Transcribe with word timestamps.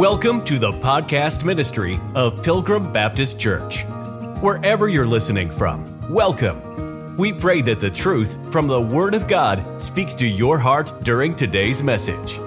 Welcome 0.00 0.42
to 0.46 0.58
the 0.58 0.72
podcast 0.72 1.44
ministry 1.44 2.00
of 2.14 2.42
Pilgrim 2.42 2.90
Baptist 2.90 3.38
Church. 3.38 3.84
Wherever 4.40 4.88
you're 4.88 5.06
listening 5.06 5.50
from, 5.50 6.10
welcome. 6.10 7.18
We 7.18 7.34
pray 7.34 7.60
that 7.60 7.80
the 7.80 7.90
truth 7.90 8.34
from 8.50 8.66
the 8.66 8.80
Word 8.80 9.14
of 9.14 9.28
God 9.28 9.62
speaks 9.78 10.14
to 10.14 10.26
your 10.26 10.58
heart 10.58 11.04
during 11.04 11.36
today's 11.36 11.82
message. 11.82 12.38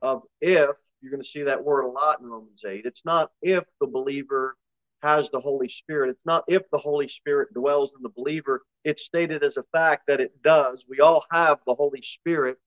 Of 0.00 0.22
if, 0.40 0.70
you're 1.02 1.10
going 1.10 1.22
to 1.22 1.28
see 1.28 1.42
that 1.42 1.62
word 1.62 1.82
a 1.82 1.88
lot 1.88 2.20
in 2.20 2.30
Romans 2.30 2.62
8. 2.66 2.86
It's 2.86 3.04
not 3.04 3.30
if 3.42 3.64
the 3.78 3.86
believer 3.86 4.56
has 5.02 5.28
the 5.30 5.40
Holy 5.40 5.68
Spirit. 5.68 6.10
It's 6.10 6.26
not 6.26 6.44
if 6.48 6.62
the 6.70 6.78
Holy 6.78 7.08
Spirit 7.08 7.52
dwells 7.54 7.90
in 7.96 8.02
the 8.02 8.10
believer. 8.10 8.62
It's 8.84 9.04
stated 9.04 9.42
as 9.42 9.56
a 9.56 9.64
fact 9.72 10.04
that 10.08 10.20
it 10.20 10.42
does. 10.42 10.84
We 10.88 11.00
all 11.00 11.24
have 11.30 11.58
the 11.66 11.74
Holy 11.74 12.02
Spirit. 12.02 12.58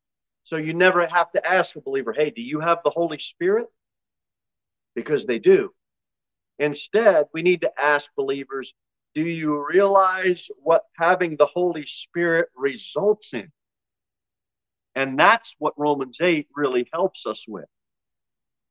So 0.46 0.58
you 0.58 0.74
never 0.74 1.08
have 1.08 1.32
to 1.32 1.46
ask 1.46 1.76
a 1.76 1.82
believer, 1.82 2.14
hey, 2.14 2.30
do 2.30 2.42
you 2.42 2.60
have 2.60 2.80
the 2.84 2.90
Holy 2.90 3.20
Spirit? 3.20 3.68
Because 4.96 5.26
they 5.26 5.40
do. 5.40 5.74
Instead, 6.60 7.26
we 7.34 7.42
need 7.42 7.62
to 7.62 7.72
ask 7.80 8.06
believers, 8.16 8.74
do 9.16 9.22
you 9.22 9.66
realize 9.68 10.48
what 10.58 10.84
having 10.98 11.38
the 11.38 11.46
Holy 11.46 11.86
Spirit 11.86 12.50
results 12.56 13.30
in? 13.34 13.52
And 14.96 15.18
that's 15.18 15.54
what 15.58 15.74
Romans 15.78 16.18
8 16.22 16.48
really 16.56 16.88
helps 16.94 17.26
us 17.26 17.44
with. 17.48 17.66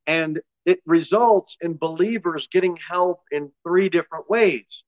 And 0.07 0.41
it 0.65 0.81
results 0.87 1.57
in 1.61 1.77
believers 1.77 2.49
getting 2.51 2.77
help 2.77 3.23
in 3.31 3.51
three 3.63 3.89
different 3.89 4.31
ways. 4.31 4.85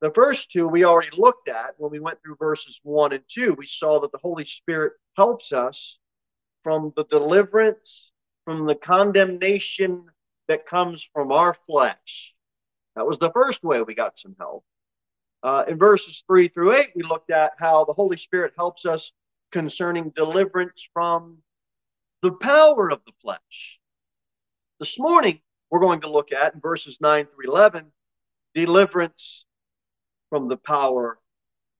The 0.00 0.10
first 0.10 0.50
two 0.52 0.68
we 0.68 0.84
already 0.84 1.16
looked 1.16 1.48
at 1.48 1.74
when 1.78 1.90
we 1.90 2.00
went 2.00 2.18
through 2.22 2.36
verses 2.38 2.78
one 2.82 3.12
and 3.12 3.24
two. 3.28 3.54
We 3.56 3.66
saw 3.66 4.00
that 4.00 4.12
the 4.12 4.18
Holy 4.18 4.44
Spirit 4.44 4.92
helps 5.16 5.52
us 5.52 5.98
from 6.62 6.92
the 6.96 7.04
deliverance, 7.04 8.12
from 8.44 8.66
the 8.66 8.74
condemnation 8.74 10.04
that 10.48 10.66
comes 10.66 11.06
from 11.12 11.32
our 11.32 11.56
flesh. 11.66 12.34
That 12.94 13.06
was 13.06 13.18
the 13.18 13.32
first 13.32 13.62
way 13.62 13.82
we 13.82 13.94
got 13.94 14.18
some 14.18 14.36
help. 14.38 14.64
Uh, 15.42 15.64
in 15.68 15.78
verses 15.78 16.22
three 16.26 16.48
through 16.48 16.76
eight, 16.76 16.90
we 16.94 17.02
looked 17.02 17.30
at 17.30 17.52
how 17.58 17.84
the 17.84 17.92
Holy 17.92 18.16
Spirit 18.16 18.52
helps 18.56 18.84
us 18.84 19.12
concerning 19.52 20.10
deliverance 20.10 20.80
from 20.92 21.38
the 22.22 22.32
power 22.32 22.90
of 22.90 23.00
the 23.06 23.12
flesh. 23.22 23.78
This 24.78 24.98
morning, 24.98 25.40
we're 25.70 25.80
going 25.80 26.02
to 26.02 26.10
look 26.10 26.32
at 26.32 26.52
in 26.52 26.60
verses 26.60 26.98
9 27.00 27.26
through 27.26 27.50
11 27.50 27.86
deliverance 28.54 29.46
from 30.28 30.48
the 30.48 30.58
power 30.58 31.18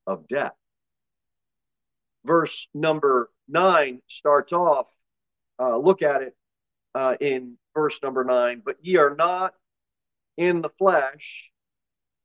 of 0.07 0.27
death. 0.29 0.55
Verse 2.25 2.67
number 2.73 3.31
9 3.49 4.01
starts 4.09 4.55
off, 4.55 4.87
uh, 5.61 5.77
look 5.77 6.01
at 6.01 6.23
it 6.23 6.37
uh, 6.95 7.17
in 7.21 7.59
verse 7.75 7.99
number 8.03 8.25
9, 8.25 8.63
but 8.65 8.77
ye 8.81 8.97
are 8.97 9.15
not 9.15 9.53
in 10.39 10.63
the 10.63 10.71
flesh, 10.79 11.51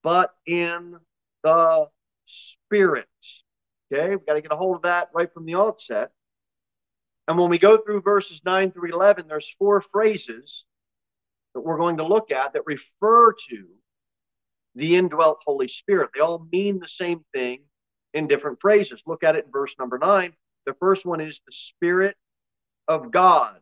but 0.04 0.34
in 0.46 0.96
the 1.44 1.88
spirit. 2.28 3.10
Okay, 3.92 4.12
we've 4.12 4.26
got 4.26 4.36
to 4.36 4.42
get 4.42 4.54
a 4.54 4.56
hold 4.56 4.78
of 4.78 4.82
that 4.84 5.10
right 5.14 5.34
from 5.34 5.46
the 5.46 5.56
outset. 5.56 6.12
And 7.32 7.40
when 7.40 7.50
we 7.50 7.60
go 7.60 7.78
through 7.78 8.02
verses 8.02 8.42
9 8.44 8.74
through 8.74 8.92
11, 8.92 9.30
there's 9.30 9.56
four 9.58 9.80
phrases 9.80 10.66
that 11.54 11.62
we're 11.62 11.78
going 11.78 11.96
to 11.96 12.06
look 12.06 12.30
at 12.30 12.52
that 12.52 12.64
refer 12.66 13.32
to 13.32 13.68
the 14.76 14.98
indwelt 14.98 15.40
Holy 15.46 15.70
Spirit. 15.70 16.10
They 16.14 16.20
all 16.20 16.46
mean 16.52 16.80
the 16.80 16.90
same 16.90 17.24
thing 17.34 17.62
in 18.14 18.28
different 18.28 18.60
phrases. 18.60 19.02
Look 19.08 19.24
at 19.24 19.38
it 19.38 19.46
in 19.46 19.52
verse 19.54 19.74
number 19.80 19.98
9. 19.98 20.34
The 20.66 20.74
first 20.74 21.06
one 21.06 21.22
is 21.22 21.40
the 21.46 21.54
Spirit 21.54 22.18
of 22.90 23.12
God. 23.14 23.56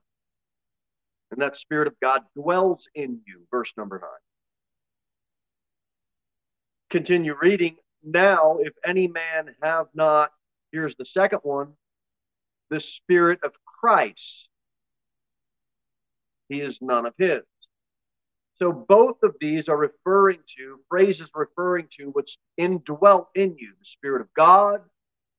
And 1.30 1.40
that 1.44 1.56
Spirit 1.56 1.88
of 1.88 1.94
God 2.02 2.24
dwells 2.36 2.88
in 2.96 3.20
you, 3.28 3.44
verse 3.52 3.72
number 3.78 4.00
9. 4.00 4.10
Continue 6.90 7.36
reading. 7.40 7.76
Now, 8.04 8.58
if 8.62 8.74
any 8.84 9.08
man 9.08 9.54
have 9.62 9.90
not, 9.94 10.32
here's 10.72 10.96
the 10.96 11.06
second 11.06 11.42
one, 11.44 11.74
the 12.70 12.80
Spirit 12.80 13.40
of 13.44 13.54
Christ. 13.66 14.48
He 16.50 16.62
is 16.62 16.80
none 16.82 17.06
of 17.06 17.14
his. 17.18 17.42
So 18.58 18.74
both 18.74 19.24
of 19.24 19.36
these 19.40 19.70
are 19.70 19.78
referring 19.78 20.40
to 20.58 20.80
phrases 20.90 21.30
referring 21.34 21.88
to 21.98 22.10
what's 22.10 22.38
indwelt 22.58 23.30
in 23.34 23.56
you, 23.58 23.74
the 23.80 23.86
Spirit 23.86 24.22
of 24.22 24.28
God 24.34 24.82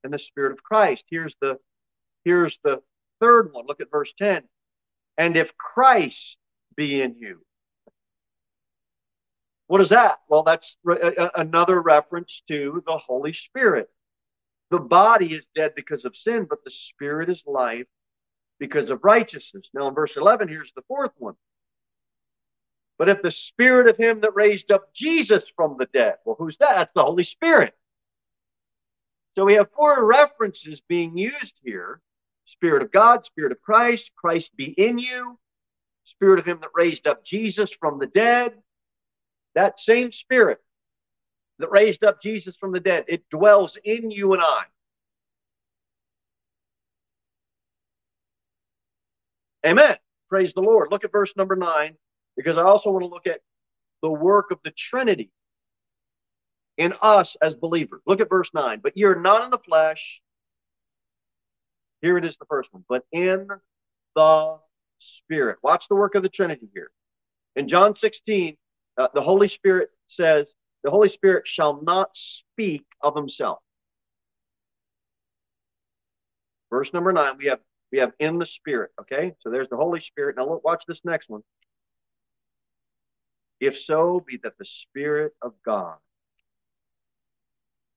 and 0.04 0.12
the 0.12 0.18
Spirit 0.18 0.52
of 0.52 0.62
Christ. 0.62 1.04
Here's 1.10 1.34
the 1.40 1.58
here's 2.24 2.58
the 2.64 2.80
third 3.20 3.52
one. 3.52 3.66
Look 3.66 3.80
at 3.80 3.90
verse 3.90 4.12
10. 4.18 4.42
And 5.18 5.36
if 5.36 5.54
Christ 5.56 6.38
be 6.76 7.02
in 7.02 7.16
you. 7.18 7.40
What 9.66 9.80
is 9.80 9.90
that? 9.90 10.18
Well, 10.28 10.42
that's 10.42 10.76
re- 10.82 11.14
another 11.36 11.80
reference 11.80 12.42
to 12.48 12.82
the 12.86 12.98
Holy 12.98 13.32
Spirit. 13.32 13.88
The 14.70 14.78
body 14.78 15.34
is 15.34 15.46
dead 15.54 15.72
because 15.74 16.04
of 16.04 16.16
sin, 16.16 16.46
but 16.48 16.64
the 16.64 16.70
spirit 16.70 17.28
is 17.28 17.42
life 17.46 17.86
because 18.58 18.90
of 18.90 19.02
righteousness. 19.02 19.68
Now, 19.74 19.88
in 19.88 19.94
verse 19.94 20.16
11, 20.16 20.48
here's 20.48 20.72
the 20.74 20.82
fourth 20.86 21.12
one. 21.18 21.34
But 22.98 23.08
if 23.08 23.22
the 23.22 23.30
spirit 23.30 23.88
of 23.88 23.96
him 23.96 24.20
that 24.20 24.36
raised 24.36 24.70
up 24.70 24.92
Jesus 24.94 25.44
from 25.56 25.76
the 25.78 25.86
dead, 25.86 26.16
well, 26.24 26.36
who's 26.38 26.58
that? 26.58 26.74
That's 26.74 26.94
the 26.94 27.02
Holy 27.02 27.24
Spirit. 27.24 27.74
So 29.34 29.44
we 29.44 29.54
have 29.54 29.72
four 29.74 30.04
references 30.04 30.80
being 30.88 31.16
used 31.16 31.54
here 31.62 32.00
Spirit 32.44 32.82
of 32.82 32.92
God, 32.92 33.24
Spirit 33.24 33.52
of 33.52 33.62
Christ, 33.62 34.10
Christ 34.14 34.50
be 34.54 34.66
in 34.66 34.98
you, 34.98 35.38
Spirit 36.04 36.38
of 36.38 36.44
him 36.44 36.58
that 36.60 36.70
raised 36.74 37.06
up 37.06 37.24
Jesus 37.24 37.70
from 37.80 37.98
the 37.98 38.06
dead. 38.06 38.52
That 39.54 39.80
same 39.80 40.12
Spirit 40.12 40.58
that 41.60 41.70
raised 41.70 42.04
up 42.04 42.20
Jesus 42.20 42.56
from 42.56 42.72
the 42.72 42.80
dead. 42.80 43.04
It 43.08 43.28
dwells 43.30 43.78
in 43.84 44.10
you 44.10 44.32
and 44.32 44.42
I. 44.42 44.62
Amen. 49.66 49.96
Praise 50.28 50.52
the 50.54 50.62
Lord. 50.62 50.88
Look 50.90 51.04
at 51.04 51.12
verse 51.12 51.32
number 51.36 51.56
nine, 51.56 51.96
because 52.36 52.56
I 52.56 52.62
also 52.62 52.90
want 52.90 53.02
to 53.02 53.08
look 53.08 53.26
at 53.26 53.40
the 54.02 54.10
work 54.10 54.50
of 54.50 54.58
the 54.64 54.70
Trinity 54.70 55.30
in 56.78 56.94
us 57.02 57.36
as 57.42 57.54
believers. 57.54 58.00
Look 58.06 58.20
at 58.20 58.30
verse 58.30 58.50
nine. 58.54 58.80
But 58.82 58.96
you're 58.96 59.20
not 59.20 59.44
in 59.44 59.50
the 59.50 59.58
flesh. 59.58 60.22
Here 62.00 62.16
it 62.16 62.24
is, 62.24 62.36
the 62.38 62.46
first 62.46 62.72
one, 62.72 62.84
but 62.88 63.04
in 63.12 63.48
the 64.16 64.58
Spirit. 64.98 65.58
Watch 65.62 65.88
the 65.88 65.94
work 65.94 66.14
of 66.14 66.22
the 66.22 66.28
Trinity 66.30 66.68
here. 66.72 66.90
In 67.56 67.68
John 67.68 67.94
16, 67.94 68.56
uh, 68.96 69.08
the 69.12 69.20
Holy 69.20 69.48
Spirit 69.48 69.90
says, 70.08 70.52
the 70.82 70.90
Holy 70.90 71.08
Spirit 71.08 71.46
shall 71.46 71.82
not 71.82 72.10
speak 72.14 72.84
of 73.02 73.14
himself. 73.14 73.58
Verse 76.70 76.92
number 76.92 77.12
nine, 77.12 77.36
we 77.38 77.46
have 77.46 77.60
we 77.92 77.98
have 77.98 78.12
in 78.20 78.38
the 78.38 78.46
Spirit. 78.46 78.92
Okay, 79.00 79.34
so 79.40 79.50
there's 79.50 79.68
the 79.68 79.76
Holy 79.76 80.00
Spirit. 80.00 80.36
Now 80.36 80.48
look, 80.48 80.64
watch 80.64 80.84
this 80.86 81.00
next 81.04 81.28
one. 81.28 81.42
If 83.58 83.78
so, 83.78 84.24
be 84.26 84.38
that 84.42 84.56
the 84.58 84.64
Spirit 84.64 85.32
of 85.42 85.52
God. 85.64 85.96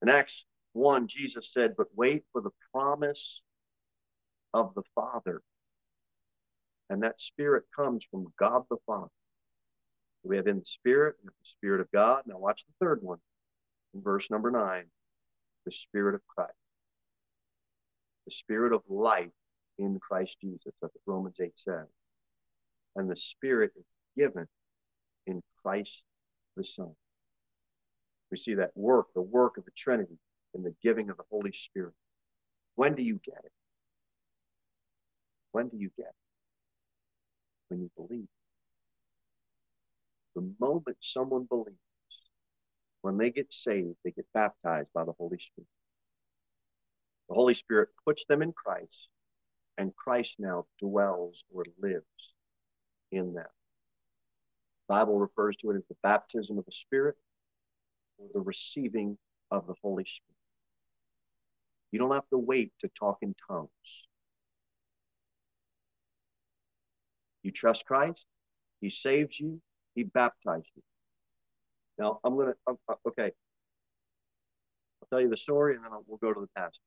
In 0.02 0.10
Acts 0.10 0.44
1, 0.74 1.08
Jesus 1.08 1.50
said, 1.52 1.74
But 1.76 1.86
wait 1.96 2.24
for 2.32 2.42
the 2.42 2.50
promise 2.72 3.40
of 4.52 4.74
the 4.74 4.82
Father. 4.94 5.40
And 6.90 7.02
that 7.02 7.20
Spirit 7.20 7.64
comes 7.74 8.04
from 8.10 8.32
God 8.38 8.64
the 8.68 8.76
Father. 8.86 9.08
We 10.24 10.36
have 10.36 10.46
in 10.46 10.58
the 10.58 10.64
Spirit, 10.64 11.16
and 11.20 11.28
the 11.28 11.50
Spirit 11.58 11.80
of 11.80 11.90
God. 11.92 12.22
Now 12.26 12.38
watch 12.38 12.64
the 12.66 12.84
third 12.84 13.00
one 13.02 13.18
in 13.94 14.02
verse 14.02 14.30
number 14.30 14.50
nine 14.50 14.84
the 15.64 15.72
Spirit 15.72 16.14
of 16.14 16.20
Christ. 16.26 16.52
The 18.26 18.32
Spirit 18.32 18.72
of 18.72 18.82
life 18.88 19.30
in 19.78 19.98
Christ 19.98 20.36
Jesus. 20.40 20.72
That's 20.80 20.94
what 20.94 21.14
Romans 21.14 21.36
8 21.40 21.52
says. 21.56 21.86
And 22.96 23.10
the 23.10 23.16
Spirit 23.16 23.72
is 23.76 23.84
given 24.16 24.46
in 25.26 25.42
Christ 25.62 26.02
the 26.56 26.64
Son. 26.64 26.94
We 28.30 28.38
see 28.38 28.54
that 28.54 28.70
work, 28.74 29.06
the 29.14 29.22
work 29.22 29.58
of 29.58 29.64
the 29.64 29.70
Trinity, 29.76 30.18
in 30.54 30.62
the 30.62 30.74
giving 30.82 31.10
of 31.10 31.16
the 31.16 31.24
Holy 31.30 31.52
Spirit. 31.52 31.94
When 32.76 32.94
do 32.94 33.02
you 33.02 33.20
get 33.24 33.40
it? 33.44 33.52
When 35.52 35.68
do 35.68 35.76
you 35.76 35.90
get 35.96 36.06
it? 36.06 36.14
When 37.68 37.80
you 37.80 37.90
believe. 37.96 38.28
The 40.34 40.52
moment 40.58 40.96
someone 41.00 41.44
believes, 41.44 41.78
when 43.02 43.18
they 43.18 43.30
get 43.30 43.52
saved, 43.52 43.96
they 44.04 44.10
get 44.10 44.26
baptized 44.34 44.88
by 44.94 45.04
the 45.04 45.12
Holy 45.12 45.38
Spirit. 45.38 45.68
The 47.28 47.34
Holy 47.34 47.54
Spirit 47.54 47.90
puts 48.04 48.24
them 48.28 48.42
in 48.42 48.52
Christ, 48.52 49.08
and 49.78 49.94
Christ 49.94 50.34
now 50.38 50.66
dwells 50.80 51.42
or 51.52 51.64
lives 51.80 52.04
in 53.12 53.34
them. 53.34 53.46
The 54.88 54.94
Bible 54.94 55.18
refers 55.18 55.56
to 55.58 55.70
it 55.70 55.76
as 55.76 55.84
the 55.88 55.96
baptism 56.02 56.58
of 56.58 56.64
the 56.64 56.72
Spirit 56.72 57.16
or 58.18 58.28
the 58.34 58.40
receiving 58.40 59.16
of 59.50 59.66
the 59.66 59.74
Holy 59.82 60.04
Spirit. 60.04 60.36
You 61.92 61.98
don't 61.98 62.12
have 62.12 62.28
to 62.30 62.38
wait 62.38 62.72
to 62.80 62.90
talk 62.98 63.18
in 63.22 63.34
tongues. 63.46 63.68
You 67.42 67.52
trust 67.52 67.84
Christ, 67.84 68.24
He 68.80 68.90
saves 68.90 69.38
you, 69.38 69.60
He 69.94 70.02
baptized 70.02 70.66
you. 70.74 70.82
Now, 71.98 72.20
I'm 72.24 72.34
going 72.34 72.52
to, 72.52 72.76
okay. 73.08 73.30
I'll 75.00 75.08
tell 75.10 75.20
you 75.20 75.28
the 75.28 75.36
story 75.36 75.74
and 75.74 75.84
then 75.84 75.92
I'll, 75.92 76.04
we'll 76.06 76.18
go 76.18 76.32
to 76.32 76.40
the 76.40 76.48
passage. 76.56 76.80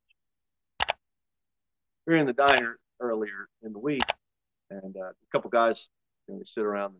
We 2.05 2.13
were 2.13 2.19
in 2.19 2.25
the 2.25 2.33
diner 2.33 2.77
earlier 2.99 3.47
in 3.63 3.73
the 3.73 3.79
week, 3.79 4.03
and 4.69 4.95
uh, 4.95 5.09
a 5.09 5.13
couple 5.31 5.49
guys, 5.49 5.87
you 6.27 6.33
know, 6.33 6.39
they 6.39 6.45
sit 6.45 6.63
around 6.63 6.95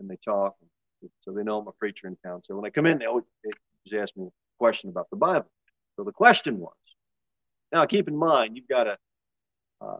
and 0.00 0.10
they 0.10 0.18
talk. 0.24 0.56
And 1.02 1.10
so 1.22 1.32
they 1.32 1.42
know 1.42 1.58
I'm 1.58 1.68
a 1.68 1.72
preacher 1.72 2.06
in 2.08 2.16
town. 2.24 2.42
So 2.44 2.56
when 2.56 2.64
I 2.64 2.70
come 2.70 2.86
in, 2.86 2.98
they 2.98 3.06
always, 3.06 3.24
ask 3.94 4.14
me 4.16 4.26
a 4.26 4.30
question 4.58 4.90
about 4.90 5.08
the 5.10 5.16
Bible. 5.16 5.50
So 5.96 6.04
the 6.04 6.12
question 6.12 6.58
was, 6.58 6.74
now 7.72 7.86
keep 7.86 8.08
in 8.08 8.16
mind, 8.16 8.56
you've 8.56 8.68
got 8.68 8.86
a, 8.86 8.98
uh, 9.80 9.98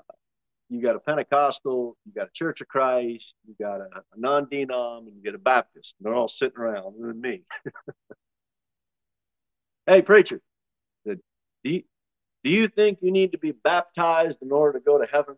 you 0.69 0.83
got 0.83 0.97
a 0.97 1.01
Pentecostal, 1.01 1.97
you 2.05 2.13
got 2.13 2.29
a 2.29 2.33
Church 2.33 2.61
of 2.61 2.69
Christ, 2.69 3.35
you 3.47 3.55
got 3.61 3.81
a, 3.81 3.85
a 3.85 4.17
non-denom, 4.17 5.07
and 5.07 5.17
you 5.17 5.23
get 5.23 5.35
a 5.35 5.39
Baptist. 5.39 5.95
And 5.99 6.07
they're 6.07 6.15
all 6.15 6.29
sitting 6.29 6.59
around, 6.59 6.95
with 6.97 7.17
me. 7.17 7.43
hey, 9.87 10.03
preacher, 10.03 10.41
do 11.65 11.65
you, 11.65 11.83
do 12.45 12.51
you 12.51 12.69
think 12.69 12.99
you 13.03 13.11
need 13.11 13.33
to 13.33 13.39
be 13.39 13.53
baptized 13.53 14.39
in 14.43 14.53
order 14.53 14.79
to 14.79 14.85
go 14.85 14.99
to 14.99 15.07
heaven? 15.07 15.37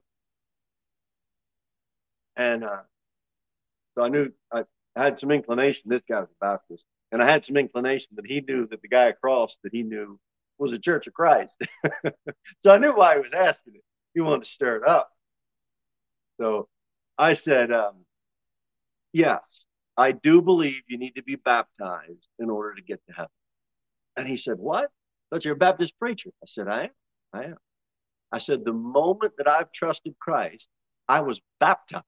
And 2.37 2.65
uh, 2.65 2.83
so 3.95 4.03
I 4.03 4.09
knew 4.09 4.33
I 4.53 4.65
had 4.97 5.21
some 5.21 5.31
inclination. 5.31 5.83
This 5.87 6.03
guy 6.09 6.21
was 6.21 6.29
a 6.31 6.45
Baptist, 6.45 6.85
and 7.13 7.23
I 7.23 7.31
had 7.31 7.45
some 7.45 7.57
inclination 7.57 8.09
that 8.17 8.27
he 8.27 8.41
knew 8.41 8.67
that 8.69 8.83
the 8.83 8.89
guy 8.89 9.07
across 9.07 9.57
that 9.63 9.73
he 9.73 9.83
knew 9.83 10.19
was 10.59 10.73
a 10.73 10.79
Church 10.79 11.07
of 11.07 11.15
Christ. 11.15 11.55
so 12.63 12.71
I 12.71 12.79
knew 12.79 12.95
why 12.95 13.15
he 13.15 13.21
was 13.21 13.33
asking 13.35 13.77
it. 13.77 13.85
He 14.15 14.21
wanted 14.21 14.45
to 14.45 14.51
stir 14.51 14.77
it 14.77 14.89
up. 14.89 15.11
So 16.41 16.69
I 17.19 17.35
said, 17.35 17.71
um, 17.71 18.05
Yes, 19.13 19.43
I 19.97 20.13
do 20.13 20.41
believe 20.41 20.83
you 20.87 20.97
need 20.97 21.17
to 21.17 21.23
be 21.23 21.35
baptized 21.37 22.27
in 22.39 22.49
order 22.49 22.75
to 22.77 22.83
get 22.83 23.01
to 23.09 23.13
heaven. 23.13 23.31
And 24.17 24.27
he 24.27 24.37
said, 24.37 24.59
What? 24.59 24.91
But 25.31 25.45
you're 25.45 25.55
a 25.55 25.59
Baptist 25.59 25.99
preacher. 25.99 26.31
I 26.43 26.47
said, 26.47 26.69
I 26.69 26.85
am. 26.85 26.91
I 27.33 27.45
am. 27.45 27.57
I 28.33 28.39
said, 28.39 28.65
The 28.65 28.73
moment 28.73 29.35
that 29.39 29.49
I've 29.49 29.73
trusted 29.73 30.15
Christ, 30.19 30.67
I 31.09 31.21
was 31.21 31.41
baptized 31.59 32.05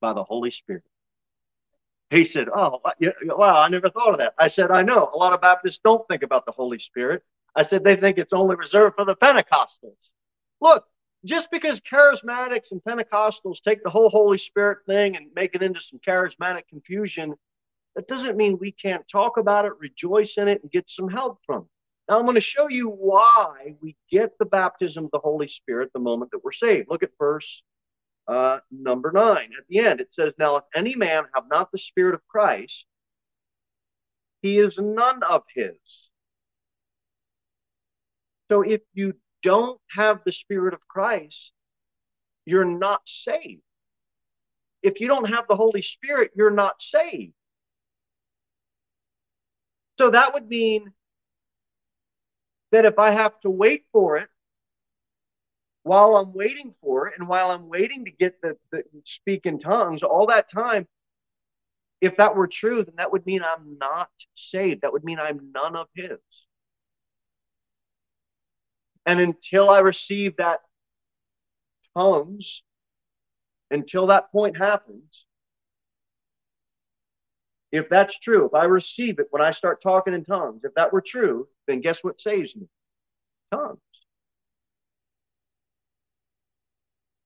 by 0.00 0.12
the 0.12 0.24
Holy 0.24 0.50
Spirit. 0.50 0.84
He 2.10 2.24
said, 2.24 2.48
Oh, 2.54 2.80
wow, 3.24 3.62
I 3.62 3.68
never 3.68 3.90
thought 3.90 4.12
of 4.12 4.18
that. 4.18 4.34
I 4.38 4.48
said, 4.48 4.70
I 4.70 4.82
know. 4.82 5.10
A 5.12 5.16
lot 5.16 5.32
of 5.32 5.40
Baptists 5.40 5.80
don't 5.82 6.06
think 6.06 6.22
about 6.22 6.46
the 6.46 6.52
Holy 6.52 6.78
Spirit. 6.78 7.22
I 7.56 7.64
said, 7.64 7.82
they 7.82 7.96
think 7.96 8.18
it's 8.18 8.32
only 8.32 8.56
reserved 8.56 8.96
for 8.96 9.04
the 9.04 9.16
Pentecostals. 9.16 9.96
Look, 10.60 10.84
just 11.24 11.50
because 11.50 11.80
charismatics 11.80 12.70
and 12.70 12.82
Pentecostals 12.82 13.62
take 13.62 13.82
the 13.82 13.90
whole 13.90 14.10
Holy 14.10 14.38
Spirit 14.38 14.78
thing 14.86 15.16
and 15.16 15.26
make 15.34 15.54
it 15.54 15.62
into 15.62 15.80
some 15.80 16.00
charismatic 16.06 16.68
confusion, 16.68 17.34
that 17.96 18.08
doesn't 18.08 18.36
mean 18.36 18.58
we 18.58 18.72
can't 18.72 19.06
talk 19.08 19.36
about 19.36 19.64
it, 19.64 19.72
rejoice 19.78 20.34
in 20.36 20.48
it, 20.48 20.62
and 20.62 20.70
get 20.70 20.88
some 20.88 21.08
help 21.08 21.38
from 21.46 21.62
it. 21.62 21.68
Now, 22.08 22.18
I'm 22.18 22.24
going 22.24 22.34
to 22.34 22.40
show 22.40 22.68
you 22.68 22.88
why 22.88 23.76
we 23.80 23.96
get 24.10 24.36
the 24.38 24.44
baptism 24.44 25.06
of 25.06 25.10
the 25.10 25.18
Holy 25.18 25.48
Spirit 25.48 25.90
the 25.94 26.00
moment 26.00 26.32
that 26.32 26.44
we're 26.44 26.52
saved. 26.52 26.88
Look 26.90 27.02
at 27.02 27.10
verse 27.18 27.62
uh, 28.28 28.58
number 28.70 29.10
nine. 29.10 29.50
At 29.58 29.66
the 29.68 29.78
end, 29.78 30.00
it 30.00 30.08
says, 30.12 30.34
Now, 30.38 30.56
if 30.56 30.64
any 30.74 30.94
man 30.96 31.24
have 31.34 31.44
not 31.50 31.72
the 31.72 31.78
Spirit 31.78 32.14
of 32.14 32.26
Christ, 32.28 32.84
he 34.42 34.58
is 34.58 34.76
none 34.76 35.22
of 35.22 35.44
his. 35.54 35.76
So 38.50 38.60
if 38.60 38.82
you 38.92 39.14
don't 39.44 39.80
have 39.90 40.20
the 40.24 40.32
Spirit 40.32 40.74
of 40.74 40.80
Christ, 40.88 41.52
you're 42.44 42.64
not 42.64 43.02
saved. 43.06 43.62
If 44.82 45.00
you 45.00 45.06
don't 45.06 45.30
have 45.30 45.46
the 45.48 45.56
Holy 45.56 45.82
Spirit, 45.82 46.32
you're 46.34 46.50
not 46.50 46.82
saved. 46.82 47.32
So 49.98 50.10
that 50.10 50.34
would 50.34 50.48
mean 50.48 50.92
that 52.72 52.84
if 52.84 52.98
I 52.98 53.12
have 53.12 53.38
to 53.42 53.50
wait 53.50 53.84
for 53.92 54.16
it, 54.18 54.28
while 55.84 56.16
I'm 56.16 56.32
waiting 56.32 56.74
for 56.80 57.08
it, 57.08 57.14
and 57.18 57.28
while 57.28 57.50
I'm 57.50 57.68
waiting 57.68 58.06
to 58.06 58.10
get 58.10 58.40
the, 58.42 58.56
the 58.72 58.82
speak 59.04 59.46
in 59.46 59.60
tongues, 59.60 60.02
all 60.02 60.26
that 60.26 60.50
time, 60.50 60.88
if 62.00 62.16
that 62.16 62.34
were 62.34 62.46
true, 62.46 62.84
then 62.84 62.94
that 62.96 63.12
would 63.12 63.26
mean 63.26 63.42
I'm 63.42 63.78
not 63.78 64.08
saved. 64.34 64.82
That 64.82 64.92
would 64.92 65.04
mean 65.04 65.18
I'm 65.18 65.52
none 65.54 65.76
of 65.76 65.86
His. 65.94 66.18
And 69.06 69.20
until 69.20 69.68
I 69.70 69.80
receive 69.80 70.36
that 70.36 70.60
tongues, 71.96 72.62
until 73.70 74.06
that 74.08 74.32
point 74.32 74.56
happens, 74.56 75.24
if 77.72 77.88
that's 77.88 78.18
true, 78.18 78.46
if 78.46 78.54
I 78.54 78.64
receive 78.64 79.18
it 79.18 79.26
when 79.30 79.42
I 79.42 79.50
start 79.50 79.82
talking 79.82 80.14
in 80.14 80.24
tongues, 80.24 80.62
if 80.64 80.72
that 80.74 80.92
were 80.92 81.00
true, 81.00 81.48
then 81.66 81.80
guess 81.80 81.98
what 82.02 82.20
saves 82.20 82.54
me? 82.54 82.68
Tongues. 83.52 83.80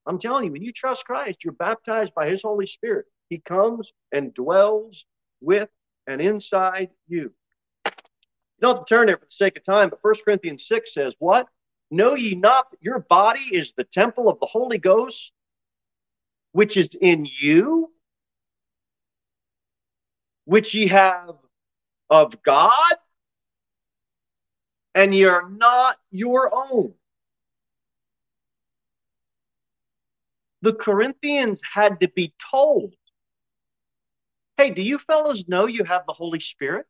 I'm 0.06 0.18
telling 0.18 0.46
you, 0.46 0.52
when 0.52 0.62
you 0.62 0.72
trust 0.72 1.04
Christ, 1.04 1.44
you're 1.44 1.52
baptized 1.52 2.14
by 2.14 2.30
His 2.30 2.40
Holy 2.40 2.66
Spirit. 2.66 3.04
He 3.28 3.42
comes 3.46 3.92
and 4.10 4.32
dwells 4.32 5.04
with 5.42 5.68
and 6.06 6.22
inside 6.22 6.88
you. 7.08 7.30
You 7.84 7.92
don't 8.62 8.76
have 8.78 8.86
to 8.86 8.94
turn 8.94 9.06
there 9.06 9.18
for 9.18 9.26
the 9.26 9.30
sake 9.30 9.58
of 9.58 9.64
time, 9.66 9.90
but 9.90 9.98
1 10.00 10.14
Corinthians 10.24 10.64
6 10.66 10.94
says, 10.94 11.12
What? 11.18 11.46
Know 11.90 12.14
ye 12.14 12.34
not 12.34 12.70
that 12.70 12.82
your 12.82 12.98
body 12.98 13.48
is 13.52 13.72
the 13.76 13.84
temple 13.84 14.28
of 14.28 14.38
the 14.40 14.46
Holy 14.46 14.78
Ghost, 14.78 15.32
which 16.52 16.76
is 16.76 16.90
in 17.00 17.26
you, 17.40 17.90
which 20.44 20.74
ye 20.74 20.88
have 20.88 21.34
of 22.10 22.42
God, 22.42 22.94
and 24.94 25.14
ye 25.14 25.24
are 25.24 25.48
not 25.48 25.96
your 26.10 26.54
own? 26.54 26.94
The 30.60 30.74
Corinthians 30.74 31.62
had 31.72 32.00
to 32.00 32.08
be 32.08 32.34
told, 32.50 32.94
hey, 34.56 34.70
do 34.70 34.82
you 34.82 34.98
fellows 34.98 35.44
know 35.46 35.66
you 35.66 35.84
have 35.84 36.04
the 36.06 36.12
Holy 36.12 36.40
Spirit? 36.40 36.86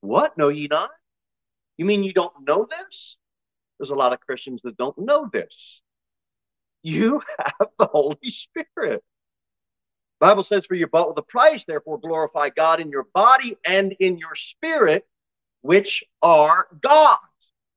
What? 0.00 0.38
Know 0.38 0.48
ye 0.48 0.66
not? 0.66 0.90
You 1.76 1.84
mean 1.84 2.04
you 2.04 2.12
don't 2.12 2.46
know 2.46 2.66
this? 2.68 3.16
There's 3.78 3.90
a 3.90 3.94
lot 3.94 4.12
of 4.12 4.20
Christians 4.20 4.60
that 4.64 4.76
don't 4.76 4.96
know 4.98 5.28
this. 5.32 5.82
You 6.82 7.20
have 7.38 7.68
the 7.78 7.86
Holy 7.86 8.30
Spirit. 8.30 9.02
Bible 10.18 10.44
says, 10.44 10.64
For 10.64 10.74
you're 10.74 10.88
bought 10.88 11.08
with 11.08 11.18
a 11.18 11.22
price, 11.22 11.64
therefore 11.66 12.00
glorify 12.00 12.48
God 12.48 12.80
in 12.80 12.90
your 12.90 13.06
body 13.14 13.58
and 13.66 13.92
in 14.00 14.16
your 14.18 14.34
spirit, 14.34 15.06
which 15.60 16.04
are 16.22 16.68
God's. 16.80 17.20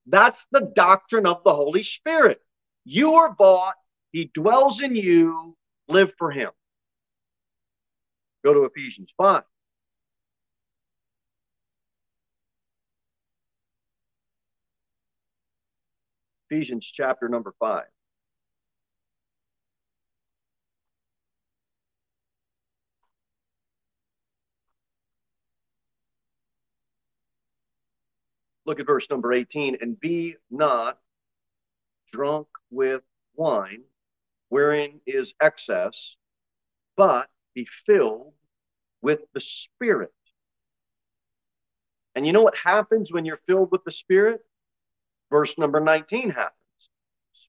That's 0.06 0.46
the 0.52 0.72
doctrine 0.76 1.26
of 1.26 1.44
the 1.44 1.54
Holy 1.54 1.84
Spirit. 1.84 2.42
You 2.86 3.16
are 3.16 3.34
bought, 3.34 3.76
He 4.12 4.32
dwells 4.34 4.82
in 4.82 4.96
you, 4.96 5.58
live 5.90 6.12
for 6.18 6.32
Him. 6.32 6.52
Go 8.44 8.54
to 8.54 8.64
Ephesians 8.64 9.10
5. 9.18 9.44
Ephesians 16.50 16.90
chapter 16.92 17.30
number 17.30 17.54
5. 17.60 17.84
Look 28.66 28.80
at 28.80 28.88
verse 28.88 29.08
number 29.10 29.32
18. 29.32 29.78
And 29.82 30.00
be 30.00 30.36
not 30.50 30.98
drunk 32.12 32.48
with 32.72 33.02
wine, 33.36 33.84
wherein 34.50 35.02
is 35.06 35.34
excess, 35.42 36.16
but 36.98 37.28
be 37.54 37.68
filled 37.86 38.34
with 39.02 39.20
the 39.34 39.42
Spirit. 39.42 40.14
And 42.16 42.26
you 42.26 42.34
know 42.34 42.42
what 42.42 42.56
happens 42.56 43.12
when 43.12 43.26
you're 43.26 43.40
filled 43.48 43.72
with 43.72 43.84
the 43.84 43.92
Spirit? 43.92 44.42
Verse 45.30 45.58
number 45.58 45.80
19 45.80 46.32
happens. 46.32 46.54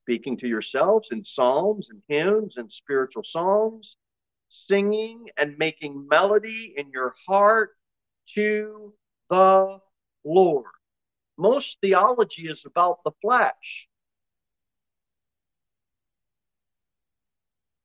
Speaking 0.02 0.36
to 0.38 0.48
yourselves 0.48 1.08
in 1.12 1.24
psalms 1.24 1.88
and 1.90 2.02
hymns 2.08 2.56
and 2.56 2.70
spiritual 2.70 3.24
songs, 3.24 3.96
singing 4.48 5.28
and 5.36 5.56
making 5.58 6.08
melody 6.08 6.74
in 6.76 6.90
your 6.90 7.14
heart 7.26 7.70
to 8.34 8.92
the 9.28 9.78
Lord. 10.24 10.66
Most 11.38 11.78
theology 11.80 12.48
is 12.48 12.64
about 12.66 13.02
the 13.04 13.12
flesh. 13.22 13.88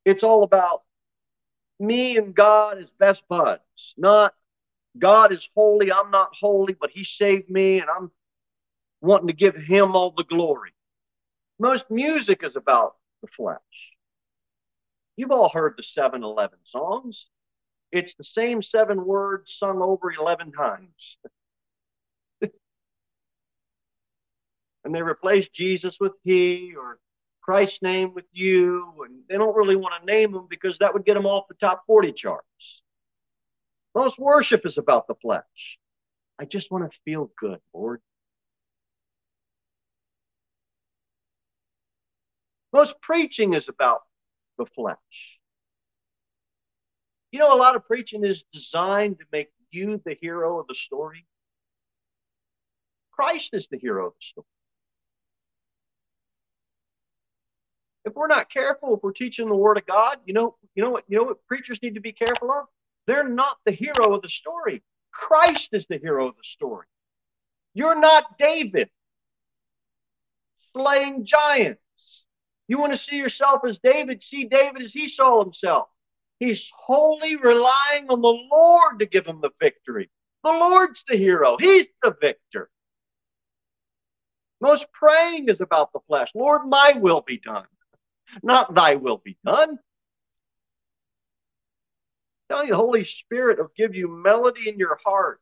It's 0.04 0.24
all 0.24 0.44
about 0.44 0.84
me 1.80 2.18
and 2.18 2.34
God 2.36 2.78
as 2.80 2.92
best 2.92 3.24
buds, 3.28 3.62
not 3.98 4.34
God 4.98 5.32
is 5.34 5.48
holy, 5.56 5.92
I'm 5.92 6.12
not 6.12 6.30
holy, 6.40 6.74
but 6.74 6.92
He 6.92 7.04
saved 7.04 7.50
me 7.50 7.80
and 7.80 7.90
I'm 7.90 8.12
wanting 9.06 9.28
to 9.28 9.34
give 9.34 9.56
him 9.56 9.96
all 9.96 10.12
the 10.12 10.24
glory. 10.24 10.74
Most 11.60 11.90
music 11.90 12.44
is 12.44 12.56
about 12.56 12.96
the 13.22 13.28
flesh. 13.28 13.60
You've 15.16 15.32
all 15.32 15.50
heard 15.50 15.76
the 15.78 15.84
7 15.84 16.24
Eleven 16.24 16.60
songs. 16.64 17.28
It's 17.92 18.14
the 18.16 18.24
same 18.24 18.62
seven 18.62 19.06
words 19.06 19.56
sung 19.58 19.82
over 19.82 20.12
11 20.12 20.52
times. 20.52 21.18
and 22.42 22.52
they 24.94 25.02
replace 25.02 25.48
Jesus 25.50 25.98
with 26.00 26.12
he 26.24 26.74
or 26.78 27.00
Christ's 27.42 27.82
name 27.82 28.14
with 28.14 28.26
you. 28.34 29.06
And 29.06 29.22
they 29.30 29.38
don't 29.38 29.56
really 29.56 29.78
want 29.78 29.94
to 30.00 30.06
name 30.06 30.34
them 30.34 30.48
because 30.50 30.78
that 30.80 30.94
would 30.94 31.06
get 31.06 31.14
them 31.14 31.26
off 31.26 31.48
the 31.48 31.56
top 31.56 31.84
40 31.88 32.12
charts. 32.12 32.82
Most 33.94 34.20
worship 34.20 34.66
is 34.66 34.78
about 34.78 35.08
the 35.08 35.16
flesh. 35.16 35.80
I 36.38 36.44
just 36.44 36.70
want 36.70 36.92
to 36.92 37.00
feel 37.06 37.32
good, 37.40 37.60
Lord. 37.74 38.02
Most 42.76 43.00
preaching 43.00 43.54
is 43.54 43.70
about 43.70 44.02
the 44.58 44.66
flesh. 44.66 44.98
You 47.32 47.40
know, 47.40 47.56
a 47.56 47.56
lot 47.56 47.78
of 47.78 47.88
preaching 47.88 48.26
is 48.26 48.44
designed 48.52 49.20
to 49.20 49.26
make 49.32 49.48
you 49.72 50.02
the 50.04 50.18
hero 50.20 50.60
of 50.60 50.68
the 50.68 50.76
story. 50.76 51.26
Christ 53.14 53.52
is 53.54 53.70
the 53.72 53.78
hero 53.78 54.08
of 54.08 54.14
the 54.20 54.26
story. 54.26 54.48
If 58.04 58.14
we're 58.14 58.28
not 58.28 58.50
careful, 58.50 58.98
if 58.98 59.04
we're 59.04 59.14
teaching 59.14 59.48
the 59.48 59.56
Word 59.56 59.78
of 59.78 59.86
God, 59.86 60.18
you 60.26 60.34
know, 60.34 60.58
you 60.76 60.84
know 60.84 60.90
what, 60.90 61.06
you 61.08 61.18
know 61.18 61.24
what 61.24 61.48
preachers 61.48 61.80
need 61.82 61.96
to 61.96 62.02
be 62.02 62.12
careful 62.12 62.52
of? 62.52 62.66
They're 63.08 63.30
not 63.30 63.56
the 63.66 63.72
hero 63.72 64.14
of 64.14 64.22
the 64.22 64.28
story. 64.28 64.84
Christ 65.14 65.70
is 65.72 65.86
the 65.90 65.98
hero 65.98 66.28
of 66.28 66.36
the 66.36 66.44
story. 66.44 66.88
You're 67.74 67.98
not 67.98 68.38
David 68.38 68.90
slaying 70.74 71.24
giants. 71.24 71.80
You 72.68 72.80
want 72.80 72.94
to 72.94 72.98
see 72.98 73.18
yourself 73.18 73.62
as 73.68 73.80
David, 73.80 74.24
see 74.24 74.46
David 74.46 74.82
as 74.82 74.94
he 74.94 75.08
saw 75.08 75.44
himself. 75.44 75.88
He's 76.40 76.70
wholly 76.76 77.36
relying 77.36 78.10
on 78.10 78.22
the 78.22 78.48
Lord 78.52 79.00
to 79.00 79.06
give 79.06 79.26
him 79.26 79.40
the 79.42 79.52
victory. 79.60 80.10
The 80.44 80.52
Lord's 80.52 81.04
the 81.08 81.16
hero, 81.16 81.58
He's 81.60 81.88
the 82.04 82.16
victor. 82.20 82.70
Most 84.62 84.86
praying 84.94 85.50
is 85.50 85.62
about 85.62 85.92
the 85.92 86.00
flesh. 86.08 86.30
Lord, 86.34 86.68
my 86.68 86.94
will 86.94 87.22
be 87.22 87.40
done, 87.40 87.66
not 88.44 88.74
thy 88.74 88.96
will 88.96 89.18
be 89.18 89.38
done. 89.46 89.80
Tell 92.50 92.66
you, 92.66 92.76
Holy 92.76 93.06
Spirit 93.06 93.58
will 93.58 93.72
give 93.76 93.96
you 93.96 94.08
melody 94.08 94.70
in 94.70 94.78
your 94.78 95.00
heart. 95.04 95.40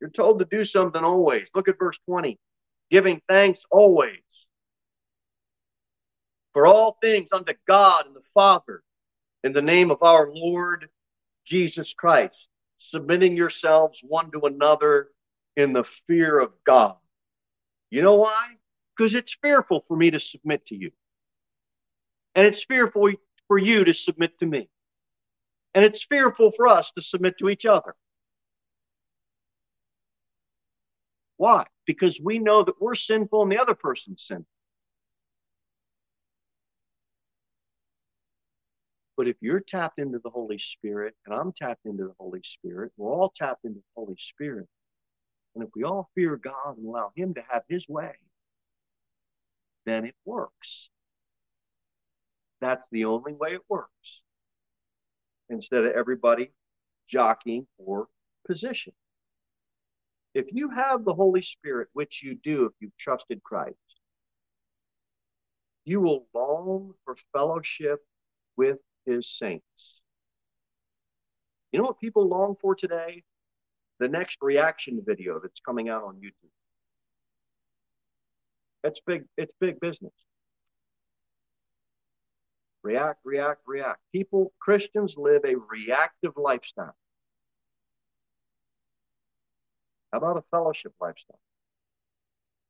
You're 0.00 0.10
told 0.10 0.38
to 0.38 0.44
do 0.44 0.64
something 0.64 1.02
always. 1.02 1.48
Look 1.54 1.68
at 1.68 1.78
verse 1.78 1.98
20. 2.08 2.38
Giving 2.90 3.20
thanks 3.28 3.64
always 3.70 4.20
for 6.56 6.66
all 6.66 6.96
things 7.02 7.28
unto 7.34 7.52
God 7.68 8.06
and 8.06 8.16
the 8.16 8.22
Father 8.32 8.82
in 9.44 9.52
the 9.52 9.60
name 9.60 9.90
of 9.90 10.02
our 10.02 10.30
Lord 10.32 10.88
Jesus 11.44 11.92
Christ, 11.92 12.48
submitting 12.78 13.36
yourselves 13.36 14.00
one 14.02 14.30
to 14.30 14.40
another 14.46 15.08
in 15.58 15.74
the 15.74 15.84
fear 16.06 16.38
of 16.38 16.52
God. 16.64 16.96
You 17.90 18.00
know 18.00 18.14
why? 18.14 18.54
Because 18.96 19.14
it's 19.14 19.36
fearful 19.42 19.84
for 19.86 19.98
me 19.98 20.10
to 20.12 20.18
submit 20.18 20.64
to 20.68 20.74
you. 20.74 20.92
And 22.34 22.46
it's 22.46 22.64
fearful 22.64 23.12
for 23.48 23.58
you 23.58 23.84
to 23.84 23.92
submit 23.92 24.38
to 24.38 24.46
me. 24.46 24.70
And 25.74 25.84
it's 25.84 26.04
fearful 26.04 26.52
for 26.56 26.68
us 26.68 26.90
to 26.96 27.02
submit 27.02 27.36
to 27.40 27.50
each 27.50 27.66
other. 27.66 27.94
Why? 31.36 31.66
Because 31.84 32.18
we 32.18 32.38
know 32.38 32.64
that 32.64 32.80
we're 32.80 32.94
sinful 32.94 33.42
and 33.42 33.52
the 33.52 33.58
other 33.58 33.74
person's 33.74 34.24
sinful. 34.26 34.46
But 39.16 39.28
if 39.28 39.36
you're 39.40 39.60
tapped 39.60 39.98
into 39.98 40.18
the 40.22 40.30
Holy 40.30 40.58
Spirit 40.58 41.14
and 41.24 41.34
I'm 41.34 41.52
tapped 41.52 41.86
into 41.86 42.04
the 42.04 42.14
Holy 42.20 42.42
Spirit, 42.44 42.92
we're 42.96 43.10
all 43.10 43.32
tapped 43.34 43.64
into 43.64 43.80
the 43.80 44.00
Holy 44.00 44.16
Spirit. 44.18 44.68
And 45.54 45.64
if 45.64 45.70
we 45.74 45.84
all 45.84 46.10
fear 46.14 46.36
God 46.36 46.76
and 46.76 46.86
allow 46.86 47.12
Him 47.16 47.34
to 47.34 47.42
have 47.50 47.62
His 47.68 47.88
way, 47.88 48.12
then 49.86 50.04
it 50.04 50.14
works. 50.24 50.90
That's 52.60 52.86
the 52.92 53.06
only 53.06 53.32
way 53.32 53.54
it 53.54 53.62
works. 53.68 54.22
Instead 55.48 55.84
of 55.84 55.92
everybody 55.92 56.50
jockeying 57.08 57.66
for 57.78 58.08
position. 58.46 58.92
If 60.34 60.46
you 60.52 60.68
have 60.70 61.04
the 61.04 61.14
Holy 61.14 61.40
Spirit, 61.40 61.88
which 61.94 62.20
you 62.22 62.34
do 62.34 62.66
if 62.66 62.72
you've 62.80 62.96
trusted 62.98 63.42
Christ, 63.42 63.76
you 65.84 66.00
will 66.00 66.26
long 66.34 66.92
for 67.04 67.16
fellowship 67.32 68.04
with 68.56 68.78
his 69.06 69.28
saints. 69.38 69.64
You 71.72 71.78
know 71.78 71.86
what 71.86 72.00
people 72.00 72.28
long 72.28 72.56
for 72.60 72.74
today? 72.74 73.22
The 73.98 74.08
next 74.08 74.38
reaction 74.42 75.02
video 75.06 75.40
that's 75.40 75.60
coming 75.60 75.88
out 75.88 76.04
on 76.04 76.16
YouTube. 76.16 76.50
It's 78.84 79.00
big, 79.06 79.24
it's 79.36 79.52
big 79.60 79.80
business. 79.80 80.12
React, 82.82 83.18
react, 83.24 83.62
react. 83.66 83.98
People, 84.12 84.52
Christians 84.60 85.14
live 85.16 85.42
a 85.44 85.56
reactive 85.70 86.32
lifestyle. 86.36 86.94
How 90.12 90.18
about 90.18 90.36
a 90.36 90.44
fellowship 90.50 90.92
lifestyle? 91.00 91.40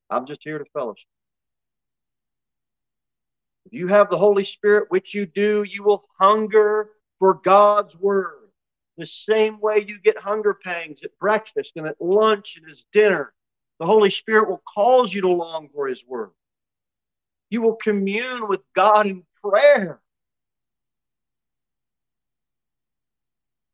I'm 0.08 0.26
just 0.26 0.40
here 0.42 0.58
to 0.58 0.64
fellowship. 0.72 1.06
If 3.66 3.72
you 3.72 3.88
have 3.88 4.10
the 4.10 4.18
Holy 4.18 4.44
Spirit, 4.44 4.86
which 4.90 5.12
you 5.12 5.26
do, 5.26 5.64
you 5.64 5.82
will 5.82 6.04
hunger 6.20 6.90
for 7.18 7.34
God's 7.34 7.96
word. 7.96 8.48
The 8.96 9.06
same 9.06 9.60
way 9.60 9.84
you 9.86 9.98
get 10.00 10.16
hunger 10.16 10.54
pangs 10.54 11.00
at 11.02 11.18
breakfast 11.18 11.72
and 11.74 11.86
at 11.86 12.00
lunch 12.00 12.56
and 12.56 12.70
as 12.70 12.84
dinner, 12.92 13.32
the 13.80 13.86
Holy 13.86 14.10
Spirit 14.10 14.48
will 14.48 14.62
cause 14.72 15.12
you 15.12 15.20
to 15.22 15.28
long 15.28 15.68
for 15.74 15.88
His 15.88 16.02
word. 16.06 16.30
You 17.50 17.60
will 17.60 17.74
commune 17.74 18.46
with 18.46 18.60
God 18.74 19.08
in 19.08 19.24
prayer. 19.42 20.00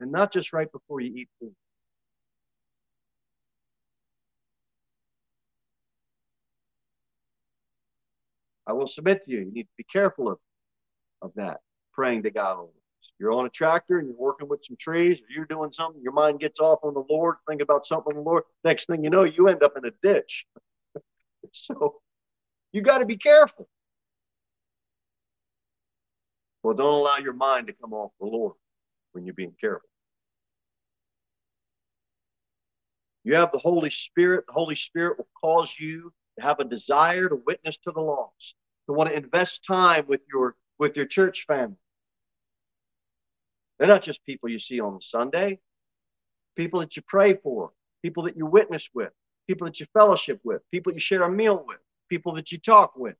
And 0.01 0.11
not 0.11 0.33
just 0.33 0.55
right 0.55 0.73
before 0.73 1.01
you 1.01 1.15
eat 1.15 1.29
food. 1.39 1.55
I 8.67 8.73
will 8.73 8.87
submit 8.87 9.25
to 9.25 9.31
you. 9.31 9.41
You 9.41 9.53
need 9.53 9.65
to 9.65 9.77
be 9.77 9.85
careful 9.85 10.31
of, 10.31 10.39
of 11.21 11.33
that, 11.37 11.61
praying 11.93 12.23
to 12.25 12.31
God. 12.31 12.67
You're 13.19 13.33
on 13.33 13.47
a 13.47 13.51
tractor 13.51 13.99
and 13.99 14.09
you're 14.09 14.17
working 14.17 14.49
with 14.49 14.61
some 14.67 14.77
trees, 14.81 15.19
or 15.19 15.27
you're 15.31 15.45
doing 15.45 15.73
something, 15.73 16.03
your 16.03 16.13
mind 16.13 16.41
gets 16.41 16.59
off 16.59 16.81
on 16.83 16.95
the 16.95 17.05
Lord, 17.09 17.37
think 17.49 17.63
about 17.63 17.87
something 17.87 18.17
on 18.17 18.25
the 18.25 18.29
Lord. 18.29 18.43
Next 18.65 18.87
thing 18.87 19.05
you 19.05 19.11
know, 19.11 19.25
you 19.25 19.49
end 19.49 19.63
up 19.63 19.75
in 19.77 19.85
a 19.85 19.93
ditch. 20.03 20.45
so 21.53 22.01
you 22.73 22.83
got 22.83 22.99
to 22.99 23.07
be 23.07 23.17
careful. 23.17 23.69
Well, 26.63 26.75
don't 26.75 26.95
allow 26.95 27.19
your 27.19 27.33
mind 27.33 27.69
to 27.69 27.73
come 27.75 27.93
off 27.93 28.13
the 28.21 28.27
Lord 28.27 28.55
when 29.13 29.25
you're 29.25 29.35
being 29.35 29.55
careful. 29.61 29.89
You 33.25 33.37
have 33.37 33.53
the 33.53 33.59
Holy 33.59 33.91
Spirit. 33.91 34.47
The 34.47 34.53
Holy 34.53 34.77
Spirit 34.77 35.19
will 35.19 35.29
cause 35.41 35.73
you 35.79 36.13
have 36.43 36.61
a 36.61 36.65
desire 36.65 37.29
to 37.29 37.37
witness 37.47 37.77
to 37.85 37.93
the 37.93 38.01
lost, 38.01 38.55
to 38.87 38.93
want 38.93 39.11
to 39.11 39.17
invest 39.17 39.65
time 39.65 40.05
with 40.09 40.21
your 40.31 40.57
with 40.79 40.97
your 40.97 41.07
church 41.07 41.45
family. 41.47 41.77
They're 43.79 43.89
not 43.89 44.03
just 44.03 44.25
people 44.25 44.49
you 44.49 44.59
see 44.59 44.81
on 44.81 45.01
Sunday, 45.01 45.61
people 46.57 46.81
that 46.81 46.97
you 46.97 47.03
pray 47.07 47.35
for, 47.35 47.71
people 48.03 48.25
that 48.25 48.37
you 48.37 48.47
witness 48.47 48.89
with, 48.93 49.11
people 49.47 49.67
that 49.67 49.81
you 49.81 49.87
fellowship 49.93 50.41
with, 50.45 50.63
people 50.71 50.93
you 50.93 51.01
share 51.01 51.23
a 51.23 51.31
meal 51.31 51.65
with, 51.67 51.79
people 52.09 52.35
that 52.35 52.53
you 52.53 52.59
talk 52.59 52.97
with. 52.97 53.17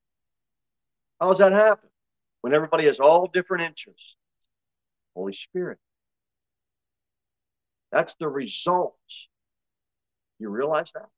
How 1.21 1.31
does 1.31 1.39
that 1.39 1.53
happen? 1.53 1.89
When 2.41 2.53
everybody 2.53 2.87
has 2.87 2.99
all 2.99 3.29
different 3.33 3.65
interests. 3.65 4.17
Holy 5.15 5.35
Spirit. 5.35 5.79
That's 7.93 8.15
the 8.19 8.29
result. 8.29 8.97
You 10.39 10.49
realize 10.49 10.91
that? 10.95 11.09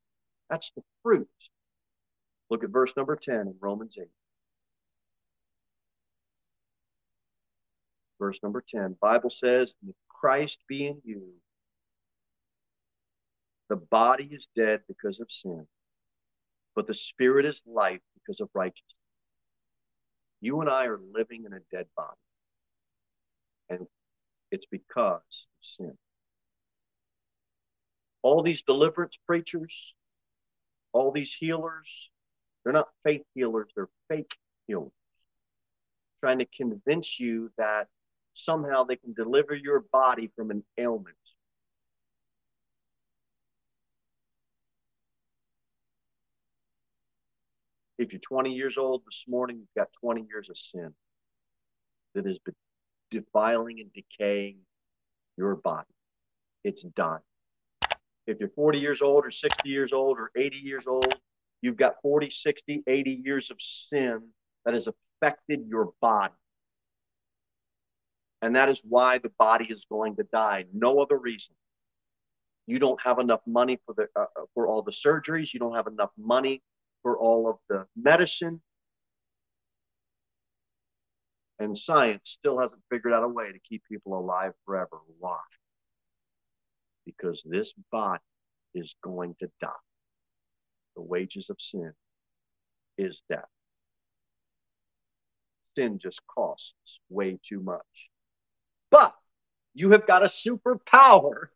That's 0.50 0.70
the 0.76 0.82
fruit 1.02 1.28
Look 2.50 2.64
at 2.64 2.70
verse 2.70 2.92
number 2.96 3.16
10 3.16 3.34
in 3.34 3.54
Romans 3.60 3.96
8. 4.00 4.06
Verse 8.18 8.38
number 8.42 8.62
10. 8.68 8.96
Bible 9.00 9.30
says, 9.30 9.74
if 9.88 9.94
Christ 10.08 10.58
be 10.68 10.86
in 10.86 11.00
you, 11.04 11.22
the 13.68 13.76
body 13.76 14.28
is 14.30 14.46
dead 14.54 14.80
because 14.88 15.20
of 15.20 15.26
sin, 15.30 15.66
but 16.76 16.86
the 16.86 16.94
spirit 16.94 17.46
is 17.46 17.60
life 17.66 18.00
because 18.14 18.40
of 18.40 18.48
righteousness. 18.54 18.94
You 20.40 20.60
and 20.60 20.68
I 20.68 20.86
are 20.86 21.00
living 21.12 21.44
in 21.46 21.54
a 21.54 21.60
dead 21.72 21.86
body. 21.96 22.18
And 23.70 23.86
it's 24.50 24.66
because 24.70 25.22
of 25.22 25.64
sin. 25.78 25.96
All 28.22 28.42
these 28.42 28.62
deliverance 28.62 29.16
preachers, 29.26 29.74
all 30.92 31.06
All 31.06 31.10
these 31.10 31.34
healers, 31.38 31.88
they're 32.64 32.72
not 32.72 32.88
faith 33.04 33.22
healers, 33.34 33.68
they're 33.76 33.90
fake 34.08 34.32
healers. 34.66 34.90
Trying 36.20 36.38
to 36.38 36.46
convince 36.46 37.20
you 37.20 37.50
that 37.58 37.88
somehow 38.34 38.84
they 38.84 38.96
can 38.96 39.12
deliver 39.12 39.54
your 39.54 39.84
body 39.92 40.30
from 40.34 40.50
an 40.50 40.64
ailment. 40.78 41.16
If 47.98 48.12
you're 48.12 48.20
20 48.20 48.52
years 48.52 48.76
old 48.76 49.02
this 49.06 49.24
morning, 49.28 49.58
you've 49.58 49.74
got 49.76 49.88
20 50.00 50.26
years 50.28 50.50
of 50.50 50.58
sin 50.58 50.92
that 52.14 52.26
is 52.26 52.38
defiling 53.10 53.80
and 53.80 53.90
decaying 53.92 54.56
your 55.36 55.54
body. 55.54 55.86
It's 56.64 56.82
done. 56.82 57.20
If 58.26 58.40
you're 58.40 58.48
40 58.48 58.78
years 58.78 59.02
old 59.02 59.26
or 59.26 59.30
60 59.30 59.68
years 59.68 59.92
old 59.92 60.18
or 60.18 60.30
80 60.34 60.56
years 60.56 60.86
old, 60.86 61.14
you've 61.64 61.78
got 61.78 61.94
40, 62.02 62.30
60, 62.30 62.82
80 62.86 63.22
years 63.24 63.50
of 63.50 63.56
sin 63.58 64.20
that 64.66 64.74
has 64.74 64.86
affected 64.86 65.64
your 65.66 65.92
body. 65.98 66.34
And 68.42 68.54
that 68.54 68.68
is 68.68 68.82
why 68.84 69.16
the 69.16 69.30
body 69.38 69.68
is 69.70 69.86
going 69.90 70.16
to 70.16 70.24
die. 70.24 70.66
No 70.74 71.00
other 71.00 71.16
reason. 71.16 71.54
You 72.66 72.78
don't 72.78 73.00
have 73.02 73.18
enough 73.18 73.40
money 73.46 73.80
for 73.86 73.94
the 73.94 74.08
uh, 74.14 74.24
uh 74.24 74.44
for 74.52 74.66
all 74.66 74.82
the 74.82 74.92
surgeries. 74.92 75.54
You 75.54 75.60
don't 75.60 75.74
have 75.74 75.86
enough 75.86 76.10
money 76.18 76.62
for 77.02 77.16
all 77.16 77.48
of 77.48 77.56
the 77.70 77.86
medicine. 77.96 78.60
And 81.58 81.78
science 81.78 82.22
still 82.24 82.58
hasn't 82.58 82.82
figured 82.90 83.14
out 83.14 83.24
a 83.24 83.28
way 83.28 83.52
to 83.52 83.58
keep 83.58 83.82
people 83.90 84.18
alive 84.18 84.52
forever. 84.66 84.98
Why? 85.18 85.40
Because 87.06 87.42
this 87.46 87.72
body 87.90 88.22
is 88.74 88.94
going 89.02 89.36
to 89.40 89.48
die. 89.62 89.70
The 90.96 91.02
wages 91.02 91.50
of 91.50 91.56
sin 91.60 91.92
is 92.96 93.22
death. 93.28 93.48
Sin 95.76 95.98
just 95.98 96.20
costs 96.26 97.00
way 97.08 97.38
too 97.46 97.60
much. 97.60 97.82
But 98.90 99.14
you 99.74 99.90
have 99.90 100.06
got 100.06 100.24
a 100.24 100.28
superpower. 100.28 101.46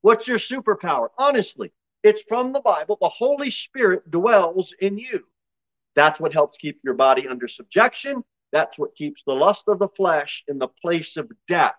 What's 0.00 0.26
your 0.26 0.38
superpower? 0.38 1.08
Honestly, 1.18 1.72
it's 2.02 2.22
from 2.28 2.52
the 2.52 2.60
Bible. 2.60 2.96
The 3.00 3.08
Holy 3.08 3.50
Spirit 3.50 4.10
dwells 4.10 4.72
in 4.80 4.98
you. 4.98 5.24
That's 5.94 6.20
what 6.20 6.32
helps 6.32 6.56
keep 6.56 6.80
your 6.84 6.94
body 6.94 7.26
under 7.28 7.48
subjection. 7.48 8.24
That's 8.52 8.78
what 8.78 8.94
keeps 8.94 9.22
the 9.26 9.32
lust 9.32 9.64
of 9.66 9.78
the 9.78 9.88
flesh 9.88 10.44
in 10.48 10.58
the 10.58 10.68
place 10.68 11.16
of 11.16 11.30
death. 11.48 11.74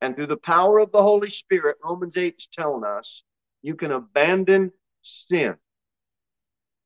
And 0.00 0.14
through 0.14 0.28
the 0.28 0.36
power 0.36 0.78
of 0.78 0.92
the 0.92 1.02
Holy 1.02 1.30
Spirit, 1.30 1.76
Romans 1.82 2.16
8 2.16 2.36
is 2.38 2.48
telling 2.52 2.84
us 2.84 3.22
you 3.62 3.74
can 3.74 3.90
abandon 3.90 4.70
sin. 5.28 5.56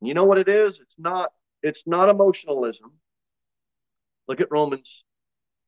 You 0.00 0.14
know 0.14 0.24
what 0.24 0.38
it 0.38 0.48
is? 0.48 0.78
It's 0.80 0.98
not 0.98 1.32
it's 1.62 1.82
not 1.86 2.08
emotionalism. 2.08 2.92
Look 4.28 4.40
at 4.40 4.50
Romans 4.50 5.04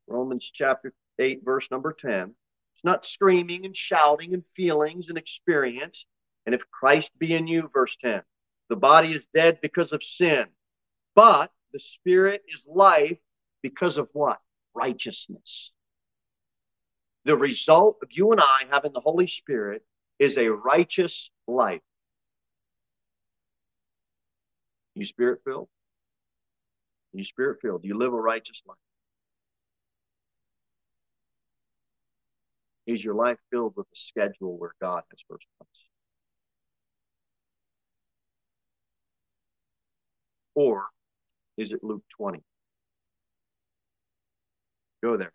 Romans 0.06 0.50
chapter 0.52 0.92
8 1.18 1.42
verse 1.44 1.68
number 1.71 1.92
10. 1.92 2.35
It's 2.75 2.85
not 2.85 3.06
screaming 3.06 3.64
and 3.66 3.76
shouting 3.76 4.35
and 4.35 4.44
feelings 4.56 5.09
and 5.09 5.18
experience. 5.18 6.06
And 6.47 6.54
if 6.54 6.62
Christ 6.71 7.11
be 7.18 7.35
in 7.35 7.47
you, 7.47 7.71
verse 7.73 7.97
10, 8.02 8.23
the 8.68 8.76
body 8.76 9.12
is 9.12 9.25
dead 9.35 9.59
because 9.62 9.92
of 9.92 10.02
sin, 10.02 10.47
but 11.14 11.52
the 11.73 11.78
spirit 11.78 12.42
is 12.49 12.62
life 12.66 13.18
because 13.62 13.97
of 13.97 14.09
what? 14.12 14.40
Righteousness. 14.75 15.71
The 17.25 17.37
result 17.37 17.99
of 18.02 18.09
you 18.11 18.32
and 18.32 18.40
I 18.40 18.64
having 18.71 18.92
the 18.92 19.00
Holy 19.00 19.28
Spirit 19.28 19.85
is 20.18 20.37
a 20.37 20.49
righteous 20.49 21.30
life. 21.47 21.82
You 24.95 25.07
spirit 25.07 25.41
filled? 25.45 25.69
You 27.13 27.25
spirit 27.25 27.59
filled. 27.61 27.83
Do 27.83 27.89
you 27.89 27.99
live 27.99 28.13
a 28.13 28.21
righteous 28.21 28.61
life. 28.67 28.76
Is 32.87 33.02
your 33.02 33.15
life 33.15 33.39
filled 33.50 33.75
with 33.76 33.87
a 33.87 33.97
schedule 33.97 34.59
where 34.59 34.75
God 34.81 35.02
has 35.11 35.21
first 35.28 35.47
place? 35.59 35.69
Or 40.55 40.87
is 41.57 41.73
it 41.73 41.83
Luke 41.83 42.02
20? 42.17 42.43
Go 45.02 45.17
there. 45.17 45.33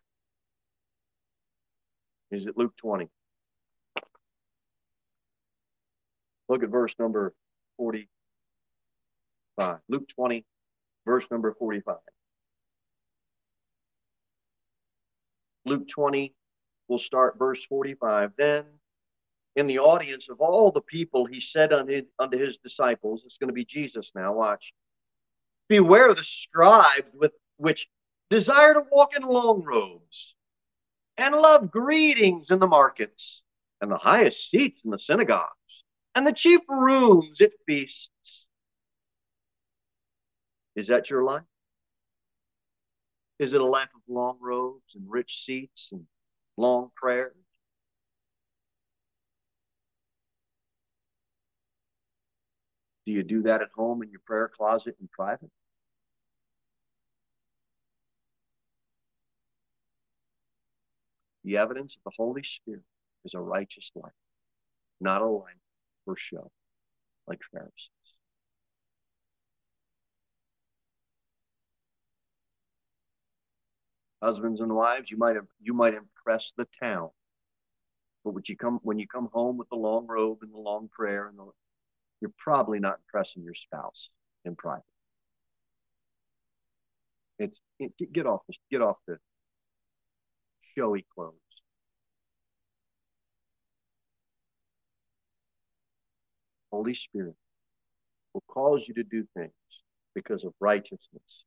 Is 2.31 2.45
it 2.45 2.57
Luke 2.57 2.73
20? 2.77 3.07
Look 6.49 6.63
at 6.63 6.69
verse 6.69 6.93
number 6.99 7.33
45. 9.57 9.79
Luke 9.89 10.07
20, 10.15 10.45
verse 11.05 11.25
number 11.31 11.53
45. 11.57 11.95
Luke 15.65 15.87
20, 15.89 16.33
we'll 16.87 16.99
start 16.99 17.37
verse 17.37 17.59
45. 17.67 18.31
Then 18.37 18.63
in 19.55 19.67
the 19.67 19.79
audience 19.79 20.29
of 20.29 20.39
all 20.39 20.71
the 20.71 20.81
people, 20.81 21.25
he 21.25 21.41
said 21.41 21.73
unto, 21.73 22.03
unto 22.19 22.37
his 22.37 22.57
disciples, 22.57 23.23
it's 23.25 23.37
going 23.37 23.49
to 23.49 23.53
be 23.53 23.65
Jesus 23.65 24.11
now, 24.15 24.33
watch. 24.33 24.73
Beware 25.67 26.13
the 26.13 26.23
scribes 26.23 27.11
with 27.13 27.33
which 27.57 27.87
desire 28.29 28.75
to 28.75 28.83
walk 28.91 29.15
in 29.15 29.23
long 29.23 29.63
robes 29.63 30.35
and 31.17 31.35
love 31.35 31.71
greetings 31.71 32.51
in 32.51 32.59
the 32.59 32.67
markets 32.67 33.41
and 33.81 33.91
the 33.91 33.97
highest 33.97 34.49
seats 34.49 34.81
in 34.85 34.91
the 34.91 34.99
synagogues 34.99 35.51
and 36.15 36.25
the 36.25 36.31
chief 36.31 36.61
rooms 36.69 37.41
at 37.41 37.51
feasts. 37.65 38.46
Is 40.77 40.87
that 40.87 41.09
your 41.09 41.23
life? 41.23 41.41
Is 43.39 43.53
it 43.53 43.61
a 43.61 43.65
life 43.65 43.89
of 43.95 44.01
long 44.07 44.37
robes 44.39 44.93
and 44.95 45.09
rich 45.09 45.43
seats 45.43 45.89
and 45.91 46.05
long 46.55 46.91
prayers? 46.95 47.33
Do 53.07 53.11
you 53.11 53.23
do 53.23 53.41
that 53.43 53.61
at 53.63 53.69
home 53.75 54.03
in 54.03 54.11
your 54.11 54.21
prayer 54.23 54.51
closet 54.55 54.95
in 55.01 55.07
private? 55.11 55.49
The 61.43 61.57
evidence 61.57 61.95
of 61.95 62.03
the 62.03 62.15
Holy 62.15 62.43
Spirit 62.43 62.83
is 63.25 63.33
a 63.33 63.39
righteous 63.39 63.89
life, 63.95 64.11
not 65.01 65.23
a 65.23 65.25
life 65.25 65.55
for 66.05 66.15
show, 66.17 66.51
like 67.27 67.39
Pharisees. 67.51 67.96
Husbands 74.21 74.61
and 74.61 74.73
wives, 74.73 75.11
you 75.11 75.17
might 75.17 75.35
have, 75.35 75.47
you 75.61 75.73
might 75.73 75.93
impress 75.93 76.51
the 76.57 76.67
town, 76.81 77.09
but 78.23 78.33
when 78.33 78.43
you 78.47 78.57
come 78.57 78.79
when 78.83 78.99
you 78.99 79.07
come 79.07 79.29
home 79.31 79.57
with 79.57 79.69
the 79.69 79.75
long 79.75 80.07
robe 80.07 80.39
and 80.41 80.53
the 80.53 80.57
long 80.57 80.89
prayer 80.89 81.27
and 81.27 81.37
the, 81.37 81.45
you're 82.21 82.33
probably 82.37 82.79
not 82.79 82.97
impressing 83.05 83.43
your 83.43 83.53
spouse 83.53 84.09
in 84.43 84.55
private. 84.55 84.83
It's 87.39 87.59
it, 87.79 87.93
get 88.11 88.25
off 88.25 88.41
the 88.47 88.55
get 88.71 88.81
off 88.81 88.97
the 89.07 89.17
showy 90.75 91.05
clothes. 91.13 91.35
Holy 96.71 96.95
Spirit 96.95 97.35
will 98.33 98.43
cause 98.47 98.85
you 98.87 98.93
to 98.95 99.03
do 99.03 99.25
things 99.35 99.51
because 100.13 100.43
of 100.43 100.53
righteousness, 100.59 101.45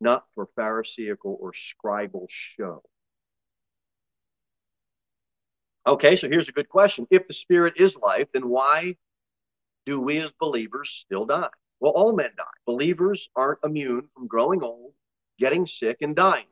not 0.00 0.24
for 0.34 0.48
Pharisaical 0.56 1.36
or 1.40 1.52
scribal 1.52 2.26
show. 2.28 2.82
Okay, 5.86 6.16
so 6.16 6.28
here's 6.28 6.48
a 6.48 6.52
good 6.52 6.68
question. 6.68 7.06
If 7.10 7.28
the 7.28 7.34
Spirit 7.34 7.74
is 7.76 7.96
life, 7.96 8.26
then 8.32 8.48
why 8.48 8.96
do 9.84 10.00
we 10.00 10.18
as 10.18 10.32
believers 10.40 10.90
still 11.04 11.26
die? 11.26 11.48
Well, 11.78 11.92
all 11.92 12.12
men 12.12 12.30
die. 12.36 12.44
Believers 12.66 13.28
aren't 13.36 13.60
immune 13.62 14.08
from 14.14 14.26
growing 14.26 14.62
old, 14.62 14.92
getting 15.38 15.66
sick, 15.66 15.98
and 16.00 16.16
dying. 16.16 16.46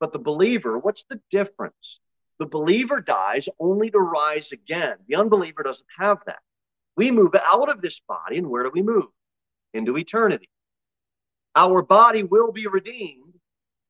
But 0.00 0.12
the 0.12 0.18
believer, 0.18 0.78
what's 0.78 1.04
the 1.10 1.20
difference? 1.30 2.00
The 2.38 2.46
believer 2.46 3.00
dies 3.00 3.48
only 3.58 3.90
to 3.90 3.98
rise 3.98 4.52
again. 4.52 4.96
The 5.08 5.16
unbeliever 5.16 5.62
doesn't 5.62 5.86
have 5.98 6.18
that. 6.26 6.40
We 6.96 7.10
move 7.10 7.34
out 7.34 7.68
of 7.68 7.82
this 7.82 8.00
body, 8.08 8.38
and 8.38 8.48
where 8.48 8.62
do 8.62 8.70
we 8.72 8.82
move? 8.82 9.06
Into 9.74 9.98
eternity. 9.98 10.48
Our 11.56 11.80
body 11.80 12.22
will 12.22 12.52
be 12.52 12.66
redeemed. 12.66 13.32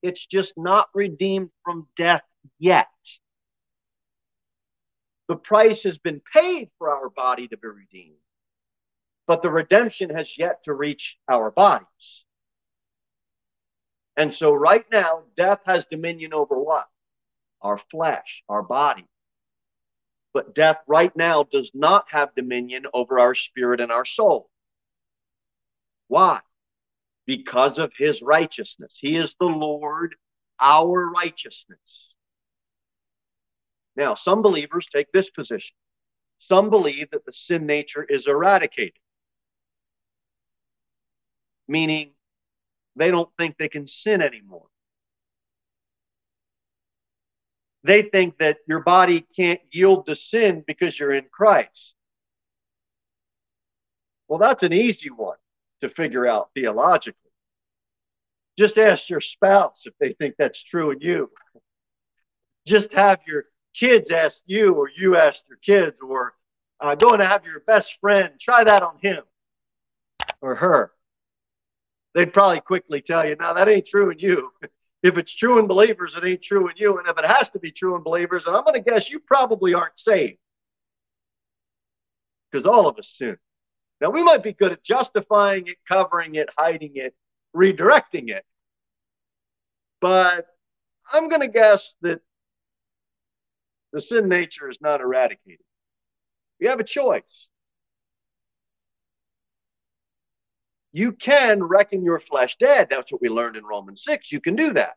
It's 0.00 0.24
just 0.24 0.52
not 0.56 0.88
redeemed 0.94 1.50
from 1.64 1.88
death 1.96 2.22
yet. 2.60 2.86
The 5.28 5.34
price 5.34 5.82
has 5.82 5.98
been 5.98 6.22
paid 6.32 6.70
for 6.78 6.90
our 6.90 7.10
body 7.10 7.48
to 7.48 7.56
be 7.56 7.66
redeemed, 7.66 8.14
but 9.26 9.42
the 9.42 9.50
redemption 9.50 10.10
has 10.10 10.38
yet 10.38 10.62
to 10.64 10.72
reach 10.72 11.16
our 11.28 11.50
bodies. 11.50 12.24
And 14.16 14.32
so 14.32 14.52
right 14.52 14.84
now, 14.92 15.24
death 15.36 15.58
has 15.66 15.84
dominion 15.90 16.32
over 16.32 16.56
what? 16.56 16.86
Our 17.60 17.80
flesh, 17.90 18.44
our 18.48 18.62
body. 18.62 19.06
But 20.32 20.54
death 20.54 20.78
right 20.86 21.14
now 21.16 21.42
does 21.42 21.72
not 21.74 22.06
have 22.10 22.34
dominion 22.36 22.84
over 22.94 23.18
our 23.18 23.34
spirit 23.34 23.80
and 23.80 23.90
our 23.90 24.04
soul. 24.04 24.48
Why? 26.06 26.40
Because 27.26 27.78
of 27.78 27.92
his 27.98 28.22
righteousness. 28.22 28.94
He 28.98 29.16
is 29.16 29.34
the 29.38 29.46
Lord, 29.46 30.14
our 30.60 31.10
righteousness. 31.10 31.80
Now, 33.96 34.14
some 34.14 34.42
believers 34.42 34.86
take 34.92 35.10
this 35.12 35.30
position. 35.30 35.74
Some 36.38 36.70
believe 36.70 37.10
that 37.10 37.24
the 37.24 37.32
sin 37.32 37.66
nature 37.66 38.04
is 38.04 38.26
eradicated, 38.26 39.00
meaning 41.66 42.10
they 42.94 43.10
don't 43.10 43.30
think 43.38 43.56
they 43.56 43.68
can 43.68 43.88
sin 43.88 44.20
anymore. 44.22 44.66
They 47.82 48.02
think 48.02 48.38
that 48.38 48.58
your 48.66 48.80
body 48.80 49.26
can't 49.34 49.60
yield 49.70 50.06
to 50.06 50.16
sin 50.16 50.62
because 50.66 50.98
you're 50.98 51.14
in 51.14 51.26
Christ. 51.30 51.94
Well, 54.28 54.38
that's 54.38 54.62
an 54.62 54.72
easy 54.72 55.08
one 55.08 55.36
to 55.80 55.88
figure 55.88 56.26
out 56.26 56.50
theologically. 56.54 57.20
Just 58.58 58.78
ask 58.78 59.10
your 59.10 59.20
spouse 59.20 59.82
if 59.84 59.94
they 60.00 60.14
think 60.14 60.34
that's 60.38 60.62
true 60.62 60.90
in 60.90 61.00
you. 61.00 61.30
Just 62.66 62.92
have 62.92 63.20
your 63.26 63.44
kids 63.74 64.10
ask 64.10 64.40
you, 64.46 64.74
or 64.74 64.88
you 64.88 65.16
ask 65.16 65.44
your 65.48 65.58
kids, 65.58 65.96
or 66.00 66.34
uh, 66.80 66.94
go 66.94 67.10
and 67.10 67.22
have 67.22 67.44
your 67.44 67.60
best 67.60 67.94
friend 68.00 68.30
try 68.40 68.64
that 68.64 68.82
on 68.82 68.98
him 69.00 69.22
or 70.40 70.54
her. 70.54 70.90
They'd 72.14 72.32
probably 72.32 72.60
quickly 72.60 73.02
tell 73.02 73.26
you, 73.26 73.36
no, 73.38 73.54
that 73.54 73.68
ain't 73.68 73.86
true 73.86 74.10
in 74.10 74.18
you. 74.18 74.50
if 75.02 75.18
it's 75.18 75.34
true 75.34 75.58
in 75.58 75.66
believers, 75.66 76.14
it 76.16 76.24
ain't 76.24 76.42
true 76.42 76.68
in 76.68 76.76
you. 76.76 76.98
And 76.98 77.06
if 77.06 77.18
it 77.18 77.26
has 77.26 77.50
to 77.50 77.58
be 77.58 77.70
true 77.70 77.94
in 77.96 78.02
believers, 78.02 78.44
and 78.46 78.56
I'm 78.56 78.64
going 78.64 78.82
to 78.82 78.90
guess 78.90 79.10
you 79.10 79.20
probably 79.20 79.74
aren't 79.74 79.98
saved 79.98 80.38
because 82.50 82.66
all 82.66 82.88
of 82.88 82.98
us 82.98 83.14
sin. 83.16 83.36
Now, 84.00 84.10
we 84.10 84.22
might 84.22 84.42
be 84.42 84.52
good 84.52 84.72
at 84.72 84.84
justifying 84.84 85.68
it, 85.68 85.76
covering 85.88 86.34
it, 86.34 86.48
hiding 86.56 86.92
it, 86.96 87.14
redirecting 87.54 88.28
it. 88.28 88.44
But 90.00 90.46
I'm 91.10 91.28
going 91.28 91.40
to 91.40 91.48
guess 91.48 91.94
that 92.02 92.20
the 93.92 94.00
sin 94.00 94.28
nature 94.28 94.68
is 94.68 94.78
not 94.80 95.00
eradicated. 95.00 95.64
You 96.58 96.68
have 96.68 96.80
a 96.80 96.84
choice. 96.84 97.48
You 100.92 101.12
can 101.12 101.62
reckon 101.62 102.04
your 102.04 102.20
flesh 102.20 102.56
dead. 102.58 102.88
That's 102.90 103.12
what 103.12 103.20
we 103.20 103.28
learned 103.28 103.56
in 103.56 103.64
Romans 103.64 104.02
6. 104.06 104.32
You 104.32 104.40
can 104.40 104.56
do 104.56 104.72
that. 104.74 104.94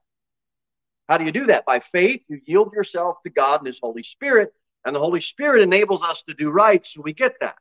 How 1.08 1.18
do 1.18 1.26
you 1.26 1.32
do 1.32 1.48
that? 1.48 1.66
By 1.66 1.82
faith, 1.92 2.22
you 2.28 2.40
yield 2.46 2.74
yourself 2.74 3.18
to 3.24 3.30
God 3.30 3.62
and 3.62 3.68
His 3.68 3.80
Holy 3.82 4.04
Spirit, 4.04 4.54
and 4.86 4.96
the 4.96 5.00
Holy 5.00 5.22
Spirit 5.22 5.62
enables 5.62 6.04
us 6.04 6.24
to 6.28 6.34
do 6.34 6.52
right, 6.52 6.86
so 6.86 7.02
we 7.02 7.14
get 7.14 7.36
that. 7.42 7.56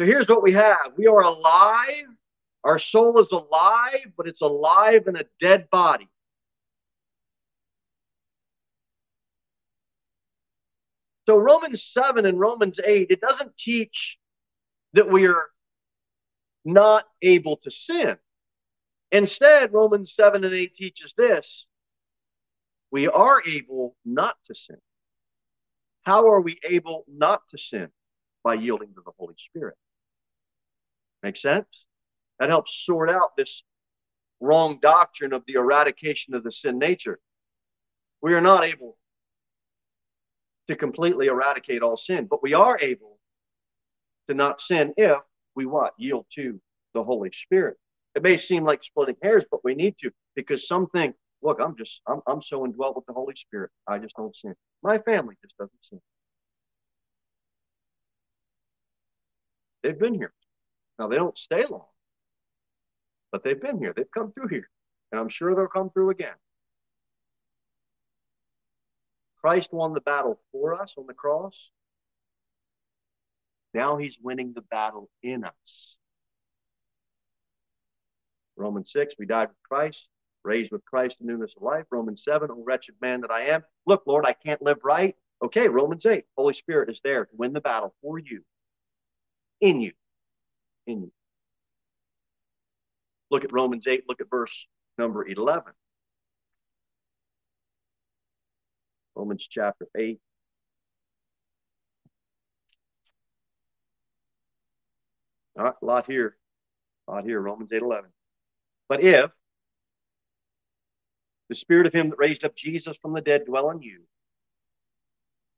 So 0.00 0.06
here's 0.06 0.28
what 0.28 0.42
we 0.42 0.54
have 0.54 0.92
we 0.96 1.08
are 1.08 1.20
alive. 1.20 2.06
Our 2.64 2.78
soul 2.78 3.20
is 3.20 3.30
alive, 3.32 4.12
but 4.16 4.26
it's 4.26 4.40
alive 4.40 5.06
in 5.06 5.16
a 5.16 5.24
dead 5.42 5.68
body. 5.68 6.08
So 11.26 11.36
Romans 11.36 11.86
7 11.92 12.24
and 12.24 12.40
Romans 12.40 12.80
8, 12.82 13.08
it 13.10 13.20
doesn't 13.20 13.58
teach 13.58 14.16
that 14.94 15.10
we 15.10 15.26
are 15.26 15.48
not 16.64 17.04
able 17.20 17.58
to 17.58 17.70
sin. 17.70 18.16
Instead, 19.12 19.74
Romans 19.74 20.14
7 20.14 20.44
and 20.44 20.54
8 20.54 20.74
teaches 20.74 21.12
this 21.18 21.66
we 22.90 23.06
are 23.06 23.42
able 23.46 23.96
not 24.06 24.36
to 24.46 24.54
sin. 24.54 24.78
How 26.04 26.26
are 26.26 26.40
we 26.40 26.58
able 26.66 27.04
not 27.06 27.42
to 27.50 27.58
sin? 27.58 27.88
By 28.42 28.54
yielding 28.54 28.94
to 28.94 29.02
the 29.04 29.12
Holy 29.18 29.34
Spirit. 29.36 29.76
Make 31.22 31.36
sense? 31.36 31.66
That 32.38 32.48
helps 32.48 32.84
sort 32.84 33.10
out 33.10 33.36
this 33.36 33.62
wrong 34.40 34.78
doctrine 34.80 35.32
of 35.32 35.42
the 35.46 35.54
eradication 35.54 36.34
of 36.34 36.42
the 36.42 36.52
sin 36.52 36.78
nature. 36.78 37.20
We 38.22 38.34
are 38.34 38.40
not 38.40 38.64
able 38.64 38.96
to 40.68 40.76
completely 40.76 41.26
eradicate 41.26 41.82
all 41.82 41.96
sin, 41.96 42.26
but 42.30 42.42
we 42.42 42.54
are 42.54 42.78
able 42.80 43.18
to 44.28 44.34
not 44.34 44.60
sin 44.60 44.94
if 44.96 45.18
we 45.54 45.66
what? 45.66 45.92
Yield 45.98 46.26
to 46.36 46.60
the 46.94 47.02
Holy 47.04 47.30
Spirit. 47.32 47.76
It 48.14 48.22
may 48.22 48.38
seem 48.38 48.64
like 48.64 48.82
splitting 48.82 49.16
hairs, 49.22 49.44
but 49.50 49.64
we 49.64 49.74
need 49.74 49.96
to 49.98 50.10
because 50.34 50.66
some 50.66 50.86
think, 50.88 51.14
look, 51.42 51.58
I'm 51.60 51.76
just, 51.76 52.00
I'm, 52.06 52.20
I'm 52.26 52.42
so 52.42 52.64
indwelt 52.64 52.96
with 52.96 53.06
the 53.06 53.12
Holy 53.12 53.34
Spirit. 53.36 53.70
I 53.86 53.98
just 53.98 54.16
don't 54.16 54.34
sin. 54.34 54.54
My 54.82 54.98
family 54.98 55.36
just 55.42 55.56
doesn't 55.58 55.78
sin. 55.88 56.00
They've 59.82 59.98
been 59.98 60.14
here. 60.14 60.32
Now, 61.00 61.08
they 61.08 61.16
don't 61.16 61.38
stay 61.38 61.64
long, 61.68 61.86
but 63.32 63.42
they've 63.42 63.60
been 63.60 63.78
here. 63.78 63.94
They've 63.96 64.10
come 64.12 64.32
through 64.32 64.48
here. 64.48 64.68
And 65.10 65.18
I'm 65.18 65.30
sure 65.30 65.54
they'll 65.54 65.66
come 65.66 65.88
through 65.88 66.10
again. 66.10 66.34
Christ 69.40 69.70
won 69.72 69.94
the 69.94 70.02
battle 70.02 70.38
for 70.52 70.74
us 70.74 70.92
on 70.98 71.06
the 71.06 71.14
cross. 71.14 71.54
Now 73.72 73.96
he's 73.96 74.18
winning 74.22 74.52
the 74.54 74.60
battle 74.60 75.08
in 75.22 75.44
us. 75.44 75.96
Romans 78.56 78.90
6, 78.92 79.14
we 79.18 79.24
died 79.24 79.48
with 79.48 79.62
Christ, 79.66 80.06
raised 80.44 80.70
with 80.70 80.84
Christ 80.84 81.16
in 81.22 81.28
newness 81.28 81.54
of 81.56 81.62
life. 81.62 81.86
Romans 81.90 82.22
7, 82.26 82.50
oh 82.52 82.62
wretched 82.62 82.96
man 83.00 83.22
that 83.22 83.30
I 83.30 83.46
am. 83.46 83.64
Look, 83.86 84.02
Lord, 84.06 84.26
I 84.26 84.34
can't 84.34 84.60
live 84.60 84.78
right. 84.84 85.16
Okay, 85.42 85.66
Romans 85.68 86.04
8, 86.04 86.24
Holy 86.36 86.52
Spirit 86.52 86.90
is 86.90 87.00
there 87.02 87.24
to 87.24 87.36
win 87.38 87.54
the 87.54 87.62
battle 87.62 87.94
for 88.02 88.18
you, 88.18 88.42
in 89.62 89.80
you, 89.80 89.92
Look 93.30 93.44
at 93.44 93.52
Romans 93.52 93.86
8, 93.86 94.04
look 94.08 94.20
at 94.20 94.30
verse 94.30 94.66
number 94.98 95.26
11. 95.26 95.72
Romans 99.14 99.46
chapter 99.48 99.86
8, 99.96 100.20
All 105.60 105.66
right, 105.66 105.74
a 105.82 105.84
lot 105.84 106.06
here. 106.06 106.36
A 107.06 107.10
lot 107.10 107.24
here, 107.24 107.38
Romans 107.38 107.70
8 107.70 107.82
11. 107.82 108.10
But 108.88 109.02
if 109.02 109.30
the 111.50 111.54
spirit 111.54 111.86
of 111.86 111.92
him 111.92 112.10
that 112.10 112.18
raised 112.18 112.44
up 112.44 112.56
Jesus 112.56 112.96
from 113.02 113.12
the 113.12 113.20
dead 113.20 113.44
dwell 113.44 113.70
in 113.70 113.82
you, 113.82 114.02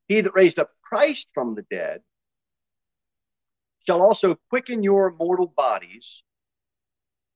he 0.09 0.21
that 0.21 0.35
raised 0.35 0.59
up 0.59 0.71
Christ 0.83 1.29
from 1.35 1.55
the 1.55 1.63
dead 1.71 2.01
shall 3.87 4.03
also 4.03 4.37
quicken 4.49 4.83
your 4.83 5.13
mortal 5.13 5.47
bodies 5.47 6.23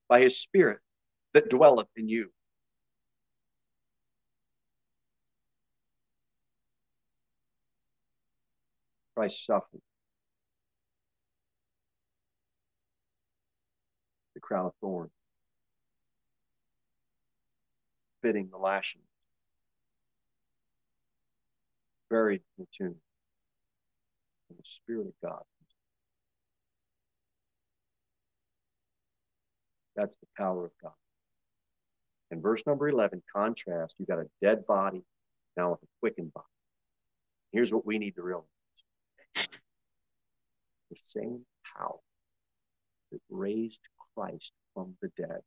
by 0.08 0.20
his 0.20 0.38
spirit 0.38 0.80
that 1.34 1.48
dwelleth 1.50 1.88
in 1.96 2.08
you. 2.08 2.30
Christ 9.14 9.46
suffered 9.46 9.80
The 14.34 14.40
crown 14.40 14.66
of 14.66 14.72
thorns, 14.82 15.10
fitting 18.20 18.50
the 18.50 18.58
lashings, 18.58 19.02
buried 22.10 22.42
in 22.58 22.66
the 22.66 22.68
tomb, 22.76 22.96
and 24.50 24.58
the 24.58 24.62
Spirit 24.82 25.06
of 25.06 25.14
God. 25.22 25.42
That's 29.96 30.16
the 30.16 30.26
power 30.36 30.66
of 30.66 30.72
God. 30.82 30.92
In 32.30 32.40
verse 32.40 32.62
number 32.66 32.88
11, 32.88 33.22
contrast, 33.34 33.94
you 33.98 34.06
got 34.06 34.18
a 34.18 34.28
dead 34.42 34.66
body 34.66 35.02
now 35.56 35.70
with 35.70 35.82
a 35.82 35.86
quickened 36.00 36.32
body. 36.34 36.46
Here's 37.52 37.72
what 37.72 37.86
we 37.86 37.98
need 37.98 38.16
to 38.16 38.22
realize 38.22 38.44
the 40.90 40.96
same 41.06 41.40
power 41.76 41.98
that 43.10 43.20
raised 43.30 43.80
Christ 44.14 44.52
from 44.74 44.94
the 45.00 45.10
dead. 45.16 45.40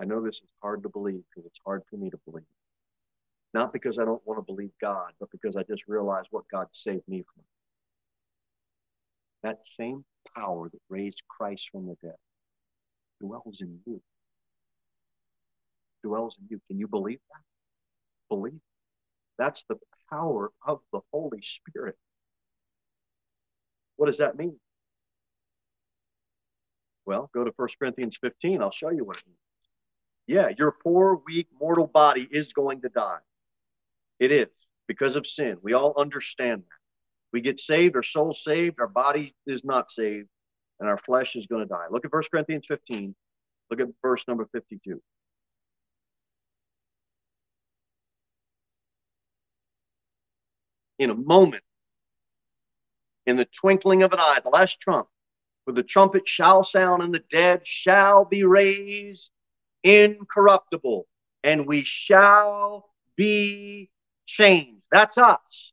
I 0.00 0.04
know 0.04 0.24
this 0.24 0.36
is 0.36 0.50
hard 0.62 0.82
to 0.84 0.88
believe 0.88 1.22
because 1.28 1.46
it's 1.46 1.60
hard 1.64 1.82
for 1.90 1.96
me 1.96 2.10
to 2.10 2.18
believe. 2.24 2.44
Not 3.52 3.72
because 3.72 3.98
I 3.98 4.04
don't 4.04 4.24
want 4.26 4.38
to 4.38 4.52
believe 4.52 4.70
God, 4.80 5.12
but 5.18 5.30
because 5.30 5.56
I 5.56 5.62
just 5.64 5.82
realize 5.86 6.24
what 6.30 6.44
God 6.50 6.68
saved 6.72 7.06
me 7.06 7.24
from. 7.34 7.44
That 9.42 9.58
same 9.64 10.04
power 10.34 10.68
that 10.68 10.80
raised 10.88 11.22
Christ 11.28 11.68
from 11.72 11.86
the 11.86 11.96
dead 12.02 12.16
dwells 13.20 13.58
in 13.60 13.78
you. 13.86 14.00
Dwells 16.02 16.36
in 16.40 16.46
you. 16.50 16.60
Can 16.66 16.78
you 16.78 16.88
believe 16.88 17.20
that? 17.30 17.42
Believe. 18.28 18.60
That's 19.38 19.64
the 19.68 19.76
power 20.10 20.50
of 20.66 20.80
the 20.92 21.00
Holy 21.12 21.42
Spirit. 21.42 21.96
What 23.96 24.06
does 24.06 24.18
that 24.18 24.36
mean? 24.36 24.58
Well, 27.06 27.30
go 27.34 27.44
to 27.44 27.52
1 27.54 27.68
Corinthians 27.78 28.16
15. 28.20 28.62
I'll 28.62 28.70
show 28.70 28.90
you 28.90 29.04
what 29.04 29.16
it 29.16 29.22
means. 29.26 29.38
Yeah, 30.26 30.48
your 30.56 30.72
poor, 30.72 31.20
weak, 31.26 31.48
mortal 31.58 31.86
body 31.86 32.26
is 32.30 32.52
going 32.52 32.82
to 32.82 32.88
die. 32.88 33.18
It 34.18 34.30
is 34.30 34.48
because 34.86 35.16
of 35.16 35.26
sin. 35.26 35.56
We 35.62 35.72
all 35.72 35.94
understand 35.98 36.62
that. 36.62 36.79
We 37.32 37.40
get 37.40 37.60
saved, 37.60 37.96
our 37.96 38.02
soul 38.02 38.34
saved, 38.34 38.80
our 38.80 38.88
body 38.88 39.34
is 39.46 39.64
not 39.64 39.92
saved, 39.92 40.28
and 40.80 40.88
our 40.88 40.98
flesh 40.98 41.36
is 41.36 41.46
going 41.46 41.62
to 41.62 41.68
die. 41.68 41.86
Look 41.90 42.04
at 42.04 42.12
1 42.12 42.22
Corinthians 42.30 42.64
15. 42.66 43.14
Look 43.70 43.80
at 43.80 43.86
verse 44.02 44.24
number 44.26 44.48
52. 44.52 45.00
In 50.98 51.10
a 51.10 51.14
moment, 51.14 51.62
in 53.26 53.36
the 53.36 53.46
twinkling 53.46 54.02
of 54.02 54.12
an 54.12 54.18
eye, 54.18 54.40
the 54.42 54.50
last 54.50 54.80
trump, 54.80 55.06
for 55.64 55.72
the 55.72 55.82
trumpet 55.82 56.28
shall 56.28 56.64
sound, 56.64 57.02
and 57.02 57.14
the 57.14 57.22
dead 57.30 57.66
shall 57.66 58.24
be 58.24 58.44
raised 58.44 59.30
incorruptible, 59.82 61.06
and 61.44 61.66
we 61.66 61.84
shall 61.84 62.90
be 63.16 63.90
changed. 64.26 64.86
That's 64.90 65.16
us. 65.16 65.72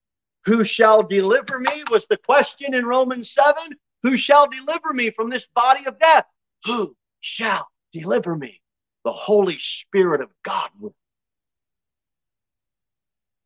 Who 0.45 0.63
shall 0.63 1.03
deliver 1.03 1.59
me? 1.59 1.83
Was 1.89 2.05
the 2.07 2.17
question 2.17 2.73
in 2.73 2.85
Romans 2.85 3.31
7. 3.31 3.75
Who 4.03 4.17
shall 4.17 4.47
deliver 4.49 4.93
me 4.93 5.11
from 5.11 5.29
this 5.29 5.45
body 5.53 5.85
of 5.85 5.99
death? 5.99 6.25
Who 6.65 6.95
shall 7.19 7.67
deliver 7.93 8.35
me? 8.35 8.61
The 9.03 9.11
Holy 9.11 9.57
Spirit 9.59 10.21
of 10.21 10.29
God 10.43 10.69
will. 10.79 10.95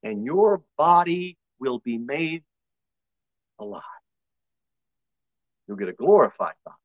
And 0.04 0.24
your 0.24 0.64
body 0.78 1.38
will 1.60 1.80
be 1.80 1.98
made 1.98 2.44
alive. 3.60 3.82
You'll 5.68 5.78
get 5.78 5.90
a 5.90 5.94
glorified 5.94 6.56
body. 6.64 6.78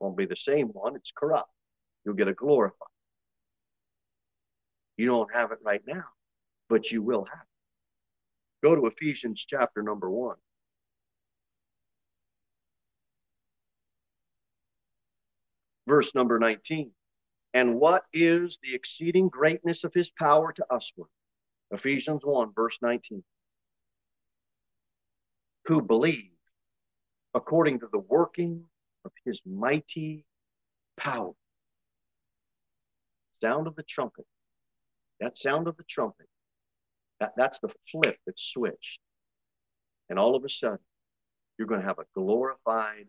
Won't 0.00 0.16
be 0.16 0.26
the 0.26 0.36
same 0.36 0.68
one, 0.68 0.96
it's 0.96 1.12
corrupt. 1.14 1.50
You'll 2.04 2.14
get 2.14 2.28
a 2.28 2.32
glorified. 2.32 2.88
You 4.96 5.06
don't 5.06 5.32
have 5.32 5.52
it 5.52 5.58
right 5.62 5.82
now, 5.86 6.04
but 6.68 6.90
you 6.90 7.02
will 7.02 7.24
have 7.24 7.42
it. 7.42 7.47
Go 8.62 8.74
to 8.74 8.86
Ephesians 8.86 9.44
chapter 9.46 9.82
number 9.82 10.10
one. 10.10 10.36
Verse 15.86 16.14
number 16.14 16.38
19. 16.38 16.90
And 17.54 17.76
what 17.76 18.04
is 18.12 18.58
the 18.62 18.74
exceeding 18.74 19.28
greatness 19.28 19.84
of 19.84 19.94
his 19.94 20.10
power 20.10 20.52
to 20.52 20.66
usward? 20.70 21.08
Ephesians 21.70 22.22
1, 22.24 22.52
verse 22.54 22.78
19. 22.82 23.22
Who 25.66 25.82
believe 25.82 26.30
according 27.34 27.80
to 27.80 27.88
the 27.90 27.98
working 27.98 28.64
of 29.04 29.12
his 29.24 29.40
mighty 29.46 30.24
power. 30.98 31.32
Sound 33.40 33.66
of 33.66 33.76
the 33.76 33.82
trumpet. 33.82 34.26
That 35.20 35.38
sound 35.38 35.68
of 35.68 35.76
the 35.76 35.84
trumpet 35.84 36.26
that, 37.20 37.32
that's 37.36 37.58
the 37.60 37.70
flip 37.90 38.16
that's 38.26 38.42
switched. 38.42 39.00
And 40.08 40.18
all 40.18 40.34
of 40.34 40.44
a 40.44 40.48
sudden, 40.48 40.78
you're 41.58 41.68
going 41.68 41.80
to 41.80 41.86
have 41.86 41.98
a 41.98 42.06
glorified 42.14 43.06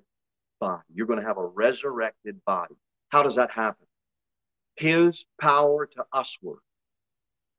body. 0.60 0.84
You're 0.94 1.08
going 1.08 1.20
to 1.20 1.26
have 1.26 1.38
a 1.38 1.46
resurrected 1.46 2.44
body. 2.46 2.76
How 3.10 3.24
does 3.24 3.36
that 3.36 3.52
happen? 3.52 3.86
His 4.76 5.26
power 5.40 5.86
to 5.86 6.06
usward, 6.14 6.60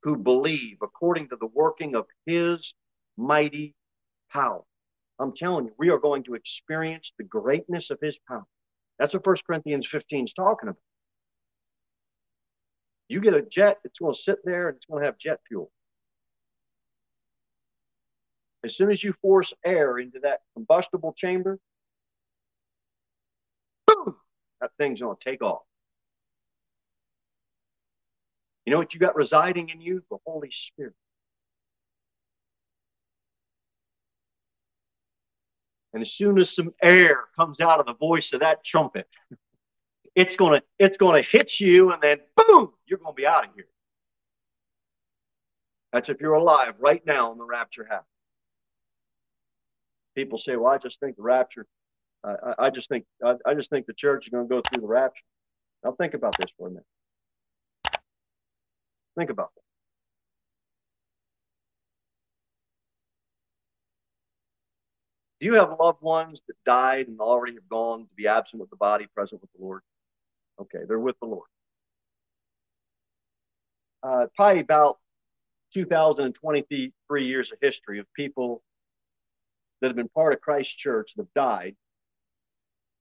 who 0.03 0.17
believe 0.17 0.79
according 0.83 1.29
to 1.29 1.37
the 1.37 1.47
working 1.47 1.95
of 1.95 2.07
his 2.27 2.75
mighty 3.17 3.75
power. 4.33 4.63
I'm 5.19 5.35
telling 5.35 5.67
you, 5.67 5.73
we 5.79 5.91
are 5.91 5.99
going 5.99 6.25
to 6.25 6.35
experience 6.35 7.13
the 7.19 7.25
greatness 7.25 7.91
of 7.91 7.99
his 8.01 8.17
power. 8.27 8.47
That's 8.99 9.13
what 9.13 9.27
1 9.27 9.37
Corinthians 9.47 9.87
15 9.87 10.27
is 10.27 10.33
talking 10.33 10.69
about. 10.69 10.81
You 13.09 13.21
get 13.21 13.35
a 13.35 13.43
jet, 13.43 13.79
it's 13.85 13.99
going 13.99 14.15
to 14.15 14.21
sit 14.21 14.39
there 14.45 14.69
and 14.69 14.77
it's 14.77 14.87
going 14.87 15.03
to 15.03 15.07
have 15.07 15.19
jet 15.19 15.41
fuel. 15.49 15.71
As 18.65 18.77
soon 18.77 18.91
as 18.91 19.03
you 19.03 19.15
force 19.23 19.53
air 19.65 19.99
into 19.99 20.21
that 20.21 20.41
combustible 20.55 21.15
chamber, 21.15 21.59
boom, 23.87 24.17
that 24.61 24.71
thing's 24.77 25.01
going 25.01 25.17
to 25.17 25.25
take 25.25 25.43
off. 25.43 25.63
You 28.67 28.73
know 28.73 28.79
what 28.79 28.93
you 28.93 29.01
got 29.01 29.17
residing 29.17 29.71
in 29.71 29.81
you? 29.81 30.03
The 30.11 30.19
Holy 30.27 30.51
Spirit. 30.51 30.95
And 35.93 36.03
as 36.03 36.13
soon 36.13 36.39
as 36.39 36.55
some 36.55 36.73
air 36.83 37.25
comes 37.35 37.61
out 37.61 37.81
of 37.81 37.87
the 37.87 37.95
voice 37.95 38.33
of 38.33 38.41
that 38.41 38.63
trumpet, 38.63 39.09
it's 40.15 40.37
gonna 40.37 40.63
it's 40.79 40.97
gonna 40.97 41.23
hit 41.23 41.59
you, 41.59 41.91
and 41.91 42.01
then 42.01 42.19
boom, 42.37 42.71
you're 42.87 42.99
gonna 42.99 43.13
be 43.13 43.27
out 43.27 43.49
of 43.49 43.55
here. 43.57 43.67
That's 45.93 46.09
if 46.09 46.21
you're 46.21 46.35
alive 46.35 46.75
right 46.79 47.05
now 47.05 47.31
when 47.31 47.39
the 47.39 47.45
rapture 47.45 47.85
happens 47.85 48.07
people 50.15 50.39
say, 50.39 50.57
"Well, 50.57 50.73
I 50.73 50.79
just 50.79 51.01
think 51.01 51.17
the 51.17 51.23
rapture. 51.23 51.67
I, 52.23 52.55
I, 52.59 52.71
just 52.71 52.89
think 52.89 53.07
I, 53.25 53.35
I 53.47 53.55
just 53.55 53.71
think 53.71 53.87
the 53.87 53.95
church 53.95 54.27
is 54.27 54.31
going 54.31 54.47
to 54.47 54.49
go 54.49 54.61
through 54.61 54.83
the 54.83 54.89
rapture." 54.89 55.25
Now 55.85 55.93
think 55.93 56.15
about 56.15 56.37
this 56.39 56.51
for 56.59 56.69
a 56.69 56.71
minute. 56.71 56.85
Think 59.17 59.31
about 59.31 59.51
that. 59.55 59.61
Do 65.41 65.47
you 65.47 65.55
have 65.55 65.75
loved 65.81 66.03
ones 66.03 66.43
that 66.49 66.57
died 66.67 67.09
and 67.09 67.19
already 67.19 67.55
have 67.55 67.69
gone 67.69 68.01
to 68.01 68.15
be 68.15 68.29
absent 68.29 68.61
with 68.61 68.69
the 68.69 68.77
body, 68.77 69.07
present 69.15 69.41
with 69.41 69.51
the 69.57 69.65
Lord? 69.65 69.81
Okay, 70.61 70.81
they're 70.87 70.99
with 70.99 71.19
the 71.21 71.27
Lord. 71.27 71.49
Uh, 74.03 74.27
probably 74.37 74.61
about 74.61 74.99
2023 75.73 77.27
years 77.27 77.53
of 77.53 77.59
history 77.63 77.99
of 77.99 78.07
people 78.15 78.63
that 79.81 79.89
have 79.89 79.97
been 79.97 80.09
part 80.09 80.33
of 80.33 80.41
Christ's 80.41 80.75
church 80.75 81.13
that 81.15 81.23
have 81.23 81.35
died 81.35 81.77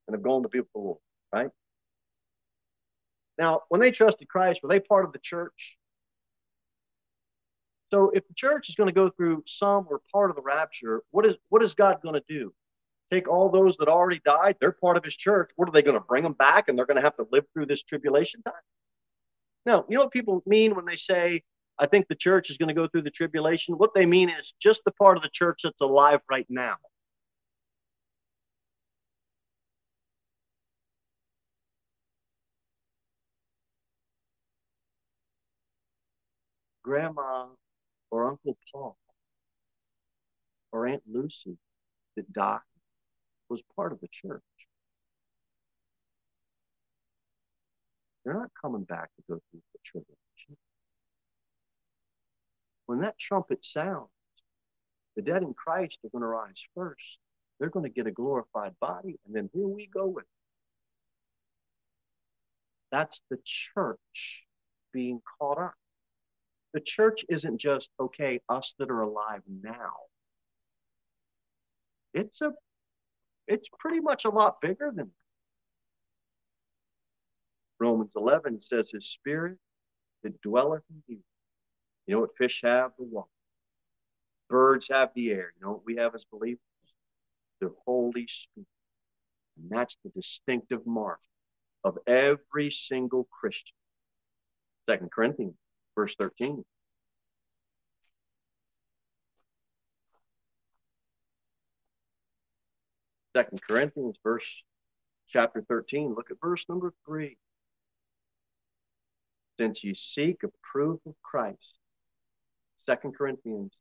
and 0.08 0.16
have 0.16 0.24
gone 0.24 0.44
to 0.44 0.50
be 0.50 0.60
with 0.60 0.72
the 0.74 0.80
Lord, 0.80 1.00
right? 1.32 1.50
Now, 3.38 3.62
when 3.70 3.80
they 3.80 3.92
trusted 3.92 4.28
Christ, 4.28 4.62
were 4.62 4.70
they 4.70 4.80
part 4.80 5.06
of 5.06 5.14
the 5.14 5.20
church? 5.20 5.78
So 7.92 8.12
if 8.14 8.28
the 8.28 8.34
church 8.34 8.70
is 8.70 8.76
going 8.76 8.88
to 8.88 8.94
go 8.94 9.10
through 9.10 9.44
some 9.48 9.88
or 9.90 10.02
part 10.12 10.30
of 10.30 10.36
the 10.36 10.42
rapture, 10.42 11.04
what 11.12 11.26
is 11.26 11.36
what 11.50 11.64
is 11.64 11.74
God 11.74 12.02
going 12.04 12.16
to 12.16 12.24
do? 12.28 12.54
Take 13.12 13.28
all 13.28 13.50
those 13.50 13.76
that 13.78 13.88
already 13.88 14.22
died, 14.24 14.58
they're 14.60 14.72
part 14.72 14.98
of 14.98 15.04
his 15.04 15.16
church. 15.16 15.50
What 15.56 15.68
are 15.68 15.72
they 15.72 15.82
going 15.82 15.98
to 15.98 16.06
bring 16.06 16.24
them 16.24 16.34
back 16.34 16.68
and 16.68 16.78
they're 16.78 16.86
going 16.86 16.98
to 16.98 17.04
have 17.04 17.16
to 17.16 17.28
live 17.32 17.46
through 17.54 17.66
this 17.66 17.82
tribulation 17.82 18.44
time? 18.44 18.54
No, 19.66 19.86
you 19.90 19.98
know 19.98 20.04
what 20.04 20.14
people 20.14 20.44
mean 20.46 20.76
when 20.76 20.86
they 20.86 20.96
say 20.96 21.44
I 21.80 21.88
think 21.88 22.08
the 22.08 22.16
church 22.16 22.50
is 22.50 22.58
going 22.58 22.68
to 22.68 22.74
go 22.74 22.88
through 22.88 23.04
the 23.04 23.10
tribulation. 23.10 23.78
What 23.78 23.94
they 23.94 24.06
mean 24.06 24.30
is 24.30 24.54
just 24.62 24.82
the 24.84 24.92
part 24.92 25.16
of 25.16 25.24
the 25.24 25.30
church 25.30 25.62
that's 25.64 25.80
alive 25.80 26.20
right 26.30 26.46
now. 26.50 26.76
Grandma 36.84 37.48
or 38.12 38.30
Uncle 38.30 38.58
Paul 38.72 38.98
or 40.72 40.88
Aunt 40.88 41.04
Lucy 41.10 41.58
that 42.16 42.32
died 42.34 42.60
was 43.48 43.62
part 43.76 43.94
of 43.94 44.02
the 44.02 44.08
church. 44.12 44.42
They're 48.26 48.34
not 48.34 48.50
coming 48.60 48.84
back 48.84 49.10
to 49.16 49.24
go 49.30 49.40
through 49.52 49.62
the 49.74 49.80
tribulation 49.86 50.29
when 52.90 53.02
that 53.02 53.20
trumpet 53.20 53.64
sounds, 53.64 54.10
the 55.16 55.22
dead 55.22 55.44
in 55.44 55.54
Christ 55.54 56.00
are 56.04 56.10
going 56.10 56.24
to 56.24 56.28
rise 56.28 56.60
first. 56.74 57.20
They're 57.60 57.70
going 57.70 57.86
to 57.86 57.92
get 57.92 58.08
a 58.08 58.12
glorified 58.12 58.74
body, 58.82 59.20
and 59.28 59.36
then 59.36 59.48
here 59.54 59.68
we 59.68 59.88
go 59.94 60.08
with 60.08 60.24
it. 60.24 60.30
That's 62.92 63.22
the 63.30 63.38
church 63.46 64.42
being 64.92 65.22
caught 65.38 65.60
up. 65.60 65.76
The 66.74 66.80
church 66.80 67.24
isn't 67.30 67.62
just, 67.62 67.90
okay, 68.00 68.42
us 68.50 68.74
that 68.80 68.90
are 68.90 69.02
alive 69.02 69.44
now. 69.48 69.94
It's 72.16 72.42
a 72.42 72.54
it's 73.48 73.68
pretty 73.78 74.00
much 74.00 74.26
a 74.26 74.30
lot 74.30 74.62
bigger 74.62 74.92
than 74.96 75.06
that. 75.06 75.14
Romans 77.80 78.14
11 78.16 78.62
says, 78.62 78.90
His 78.92 79.06
spirit 79.06 79.60
that 80.24 80.42
dwelleth 80.42 80.82
in 80.90 81.04
you 81.08 81.20
you 82.10 82.16
know 82.16 82.22
what 82.22 82.36
fish 82.40 82.62
have? 82.64 82.90
The 82.98 83.06
water. 83.06 83.30
birds 84.50 84.88
have 84.90 85.10
the 85.14 85.30
air. 85.30 85.54
You 85.56 85.62
know 85.64 85.74
what 85.74 85.86
we 85.86 85.98
have 85.98 86.16
as 86.16 86.26
believers? 86.32 86.58
The 87.62 87.72
Holy 87.86 88.28
Spirit. 88.28 88.68
And 89.58 89.70
that's 89.70 89.96
the 90.04 90.10
distinctive 90.10 90.88
mark 90.88 91.20
of 91.84 92.00
every 92.08 92.72
single 92.72 93.28
Christian. 93.40 93.76
Second 94.90 95.12
Corinthians, 95.12 95.54
verse 95.94 96.16
13. 96.18 96.66
Second 103.38 103.62
Corinthians, 103.62 104.16
verse 104.24 104.48
chapter 105.28 105.64
13. 105.70 106.16
Look 106.16 106.32
at 106.32 106.38
verse 106.42 106.66
number 106.68 106.92
3. 107.06 107.38
Since 109.60 109.84
you 109.84 109.94
seek 109.94 110.42
a 110.42 110.48
proof 110.74 111.00
of 111.06 111.14
Christ. 111.22 111.79
Second 112.90 113.16
Corinthians 113.16 113.72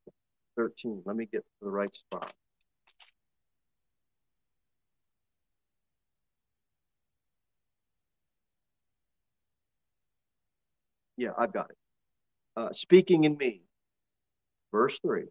13. 0.57 1.01
Let 1.07 1.16
me 1.16 1.25
get 1.25 1.38
to 1.38 1.51
the 1.62 1.71
right 1.71 1.88
spot. 1.97 2.31
Yeah, 11.16 11.31
I've 11.38 11.55
got 11.55 11.71
it. 11.71 11.77
Uh, 12.55 12.68
speaking 12.75 13.25
in 13.25 13.38
me, 13.38 13.62
verse 14.73 14.99
3, 15.01 15.25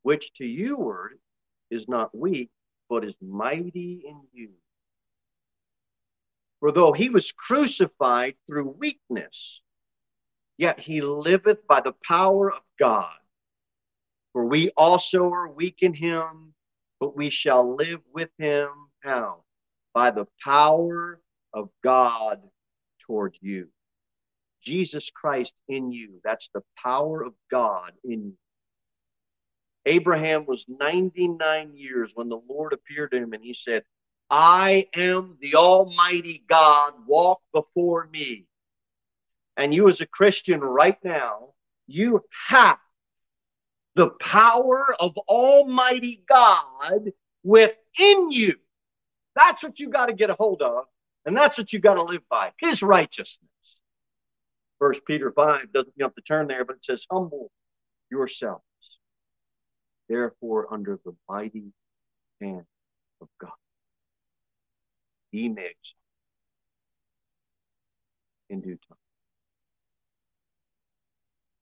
which 0.00 0.32
to 0.38 0.46
you 0.46 0.78
word 0.78 1.18
is 1.70 1.86
not 1.88 2.16
weak, 2.16 2.48
but 2.88 3.04
is 3.04 3.14
mighty 3.20 4.02
in 4.08 4.22
you. 4.32 4.48
For 6.60 6.72
though 6.72 6.94
he 6.94 7.10
was 7.10 7.30
crucified 7.32 8.36
through 8.46 8.74
weakness, 8.78 9.60
yet 10.56 10.80
he 10.80 11.00
liveth 11.00 11.66
by 11.66 11.80
the 11.80 11.94
power 12.06 12.52
of 12.52 12.62
God. 12.78 13.14
For 14.32 14.44
we 14.44 14.70
also 14.76 15.30
are 15.32 15.48
weak 15.48 15.78
in 15.80 15.94
him, 15.94 16.54
but 17.00 17.16
we 17.16 17.30
shall 17.30 17.76
live 17.76 18.00
with 18.12 18.30
him. 18.38 18.68
How? 19.00 19.44
By 19.92 20.10
the 20.10 20.26
power 20.42 21.20
of 21.52 21.68
God 21.82 22.40
toward 23.06 23.36
you. 23.40 23.68
Jesus 24.62 25.10
Christ 25.10 25.52
in 25.68 25.92
you. 25.92 26.20
That's 26.24 26.48
the 26.54 26.62
power 26.82 27.22
of 27.22 27.34
God 27.50 27.92
in 28.02 28.24
you. 28.24 28.36
Abraham 29.86 30.46
was 30.46 30.64
99 30.66 31.76
years 31.76 32.10
when 32.14 32.28
the 32.28 32.40
Lord 32.48 32.72
appeared 32.72 33.10
to 33.10 33.18
him 33.18 33.34
and 33.34 33.44
he 33.44 33.54
said, 33.54 33.82
I 34.30 34.86
am 34.96 35.36
the 35.40 35.56
Almighty 35.56 36.42
God, 36.48 36.94
walk 37.06 37.40
before 37.52 38.08
me. 38.10 38.46
And 39.56 39.72
you, 39.72 39.88
as 39.88 40.00
a 40.00 40.06
Christian 40.06 40.60
right 40.60 40.98
now, 41.04 41.50
you 41.86 42.22
have 42.48 42.78
the 43.94 44.10
power 44.20 44.94
of 44.98 45.16
Almighty 45.28 46.24
God 46.28 47.12
within 47.42 48.30
you. 48.30 48.54
That's 49.36 49.62
what 49.62 49.78
you 49.78 49.90
got 49.90 50.06
to 50.06 50.12
get 50.12 50.30
a 50.30 50.34
hold 50.34 50.62
of, 50.62 50.84
and 51.24 51.36
that's 51.36 51.58
what 51.58 51.72
you 51.72 51.78
got 51.78 51.94
to 51.94 52.02
live 52.02 52.22
by 52.28 52.52
His 52.58 52.82
righteousness. 52.82 53.50
First 54.78 55.00
Peter 55.06 55.32
5 55.32 55.72
doesn't 55.72 55.94
have 56.00 56.14
to 56.14 56.22
turn 56.22 56.48
there, 56.48 56.64
but 56.64 56.76
it 56.76 56.84
says, 56.84 57.06
Humble 57.10 57.50
yourselves, 58.10 58.62
therefore, 60.08 60.72
under 60.72 60.98
the 61.04 61.14
mighty 61.28 61.72
hand 62.40 62.66
of 63.20 63.28
God. 63.40 63.50
He 65.30 65.48
makes 65.48 65.94
in 68.50 68.60
due 68.60 68.78
time. 68.88 68.98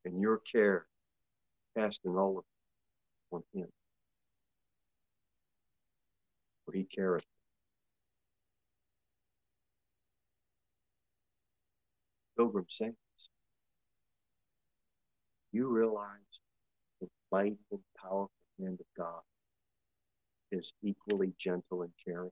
And 0.04 0.20
your 0.20 0.40
care, 0.50 0.86
casting 1.76 2.16
all 2.16 2.38
of 2.38 2.44
it 2.44 3.36
on 3.36 3.42
Him. 3.54 3.68
For 6.64 6.72
He 6.72 6.84
careth 6.84 7.24
Pilgrim 12.36 12.66
Saints, 12.78 12.96
you 15.52 15.68
realize 15.68 16.18
the 17.00 17.08
mighty 17.30 17.58
and 17.70 17.80
powerful 18.00 18.30
hand 18.60 18.80
of 18.80 18.86
God 18.96 19.20
is 20.50 20.72
equally 20.82 21.32
gentle 21.38 21.82
and 21.82 21.92
caring. 22.04 22.30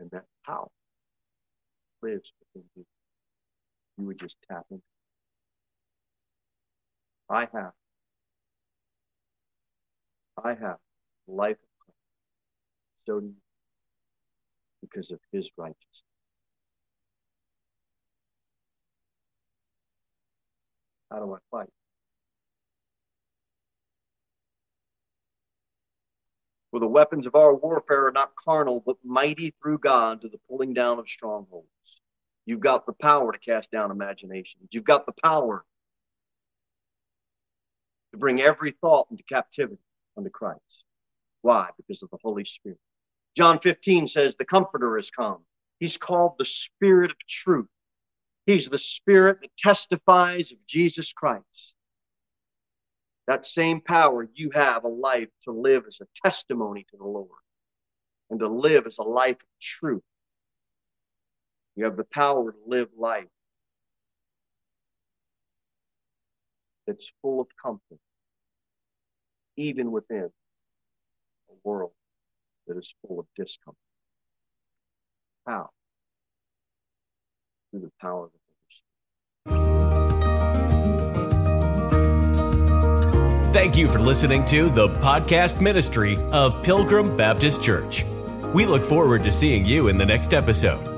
And 0.00 0.10
that 0.12 0.24
power 0.46 0.68
lives 2.02 2.30
within 2.54 2.68
you. 2.76 2.84
You 3.98 4.06
would 4.06 4.20
just 4.20 4.36
tap 4.48 4.64
into. 4.70 4.82
I 7.28 7.46
have. 7.52 7.72
I 10.42 10.54
have 10.54 10.78
life. 11.26 11.56
So 13.06 13.20
do 13.20 13.26
you 13.26 13.34
because 14.80 15.10
of 15.10 15.18
his 15.32 15.48
righteousness. 15.56 16.02
How 21.10 21.18
do 21.20 21.34
I 21.34 21.38
fight? 21.50 21.68
For 26.70 26.80
the 26.80 26.86
weapons 26.86 27.26
of 27.26 27.34
our 27.34 27.54
warfare 27.54 28.08
are 28.08 28.12
not 28.12 28.32
carnal, 28.36 28.82
but 28.84 28.96
mighty 29.02 29.54
through 29.62 29.78
God 29.78 30.20
to 30.20 30.28
the 30.28 30.38
pulling 30.48 30.74
down 30.74 30.98
of 30.98 31.08
strongholds. 31.08 31.66
You've 32.48 32.60
got 32.60 32.86
the 32.86 32.94
power 32.94 33.30
to 33.30 33.38
cast 33.38 33.70
down 33.70 33.90
imaginations. 33.90 34.68
You've 34.70 34.82
got 34.82 35.04
the 35.04 35.12
power 35.22 35.66
to 38.12 38.16
bring 38.16 38.40
every 38.40 38.74
thought 38.80 39.08
into 39.10 39.22
captivity 39.24 39.82
unto 40.16 40.30
Christ. 40.30 40.62
Why? 41.42 41.68
Because 41.76 42.02
of 42.02 42.08
the 42.08 42.16
Holy 42.22 42.46
Spirit. 42.46 42.78
John 43.36 43.60
15 43.62 44.08
says, 44.08 44.34
The 44.38 44.46
Comforter 44.46 44.96
has 44.96 45.10
come. 45.10 45.40
He's 45.78 45.98
called 45.98 46.36
the 46.38 46.46
Spirit 46.46 47.10
of 47.10 47.18
truth. 47.28 47.68
He's 48.46 48.66
the 48.66 48.78
Spirit 48.78 49.40
that 49.42 49.50
testifies 49.58 50.50
of 50.50 50.56
Jesus 50.66 51.12
Christ. 51.12 51.44
That 53.26 53.46
same 53.46 53.82
power, 53.82 54.26
you 54.32 54.52
have 54.54 54.84
a 54.84 54.88
life 54.88 55.28
to 55.44 55.52
live 55.52 55.84
as 55.86 55.98
a 56.00 56.26
testimony 56.26 56.86
to 56.92 56.96
the 56.96 57.04
Lord 57.04 57.28
and 58.30 58.40
to 58.40 58.48
live 58.48 58.86
as 58.86 58.96
a 58.98 59.02
life 59.02 59.36
of 59.36 59.60
truth. 59.60 60.02
You 61.78 61.84
have 61.84 61.96
the 61.96 62.06
power 62.12 62.50
to 62.50 62.58
live 62.66 62.88
life 62.98 63.28
that's 66.88 67.06
full 67.22 67.40
of 67.40 67.46
comfort, 67.62 68.00
even 69.56 69.92
within 69.92 70.28
a 71.48 71.52
world 71.62 71.92
that 72.66 72.78
is 72.78 72.92
full 73.06 73.20
of 73.20 73.26
discomfort. 73.36 73.78
How? 75.46 75.70
Through 77.70 77.82
the 77.82 77.92
power 78.00 78.24
of 78.24 78.30
the. 78.32 78.38
Thank 83.52 83.76
you 83.76 83.86
for 83.86 84.00
listening 84.00 84.44
to 84.46 84.68
the 84.68 84.88
podcast 84.88 85.60
ministry 85.60 86.18
of 86.32 86.60
Pilgrim 86.64 87.16
Baptist 87.16 87.62
Church. 87.62 88.04
We 88.52 88.66
look 88.66 88.84
forward 88.84 89.22
to 89.22 89.30
seeing 89.30 89.64
you 89.64 89.86
in 89.86 89.96
the 89.96 90.06
next 90.06 90.34
episode. 90.34 90.97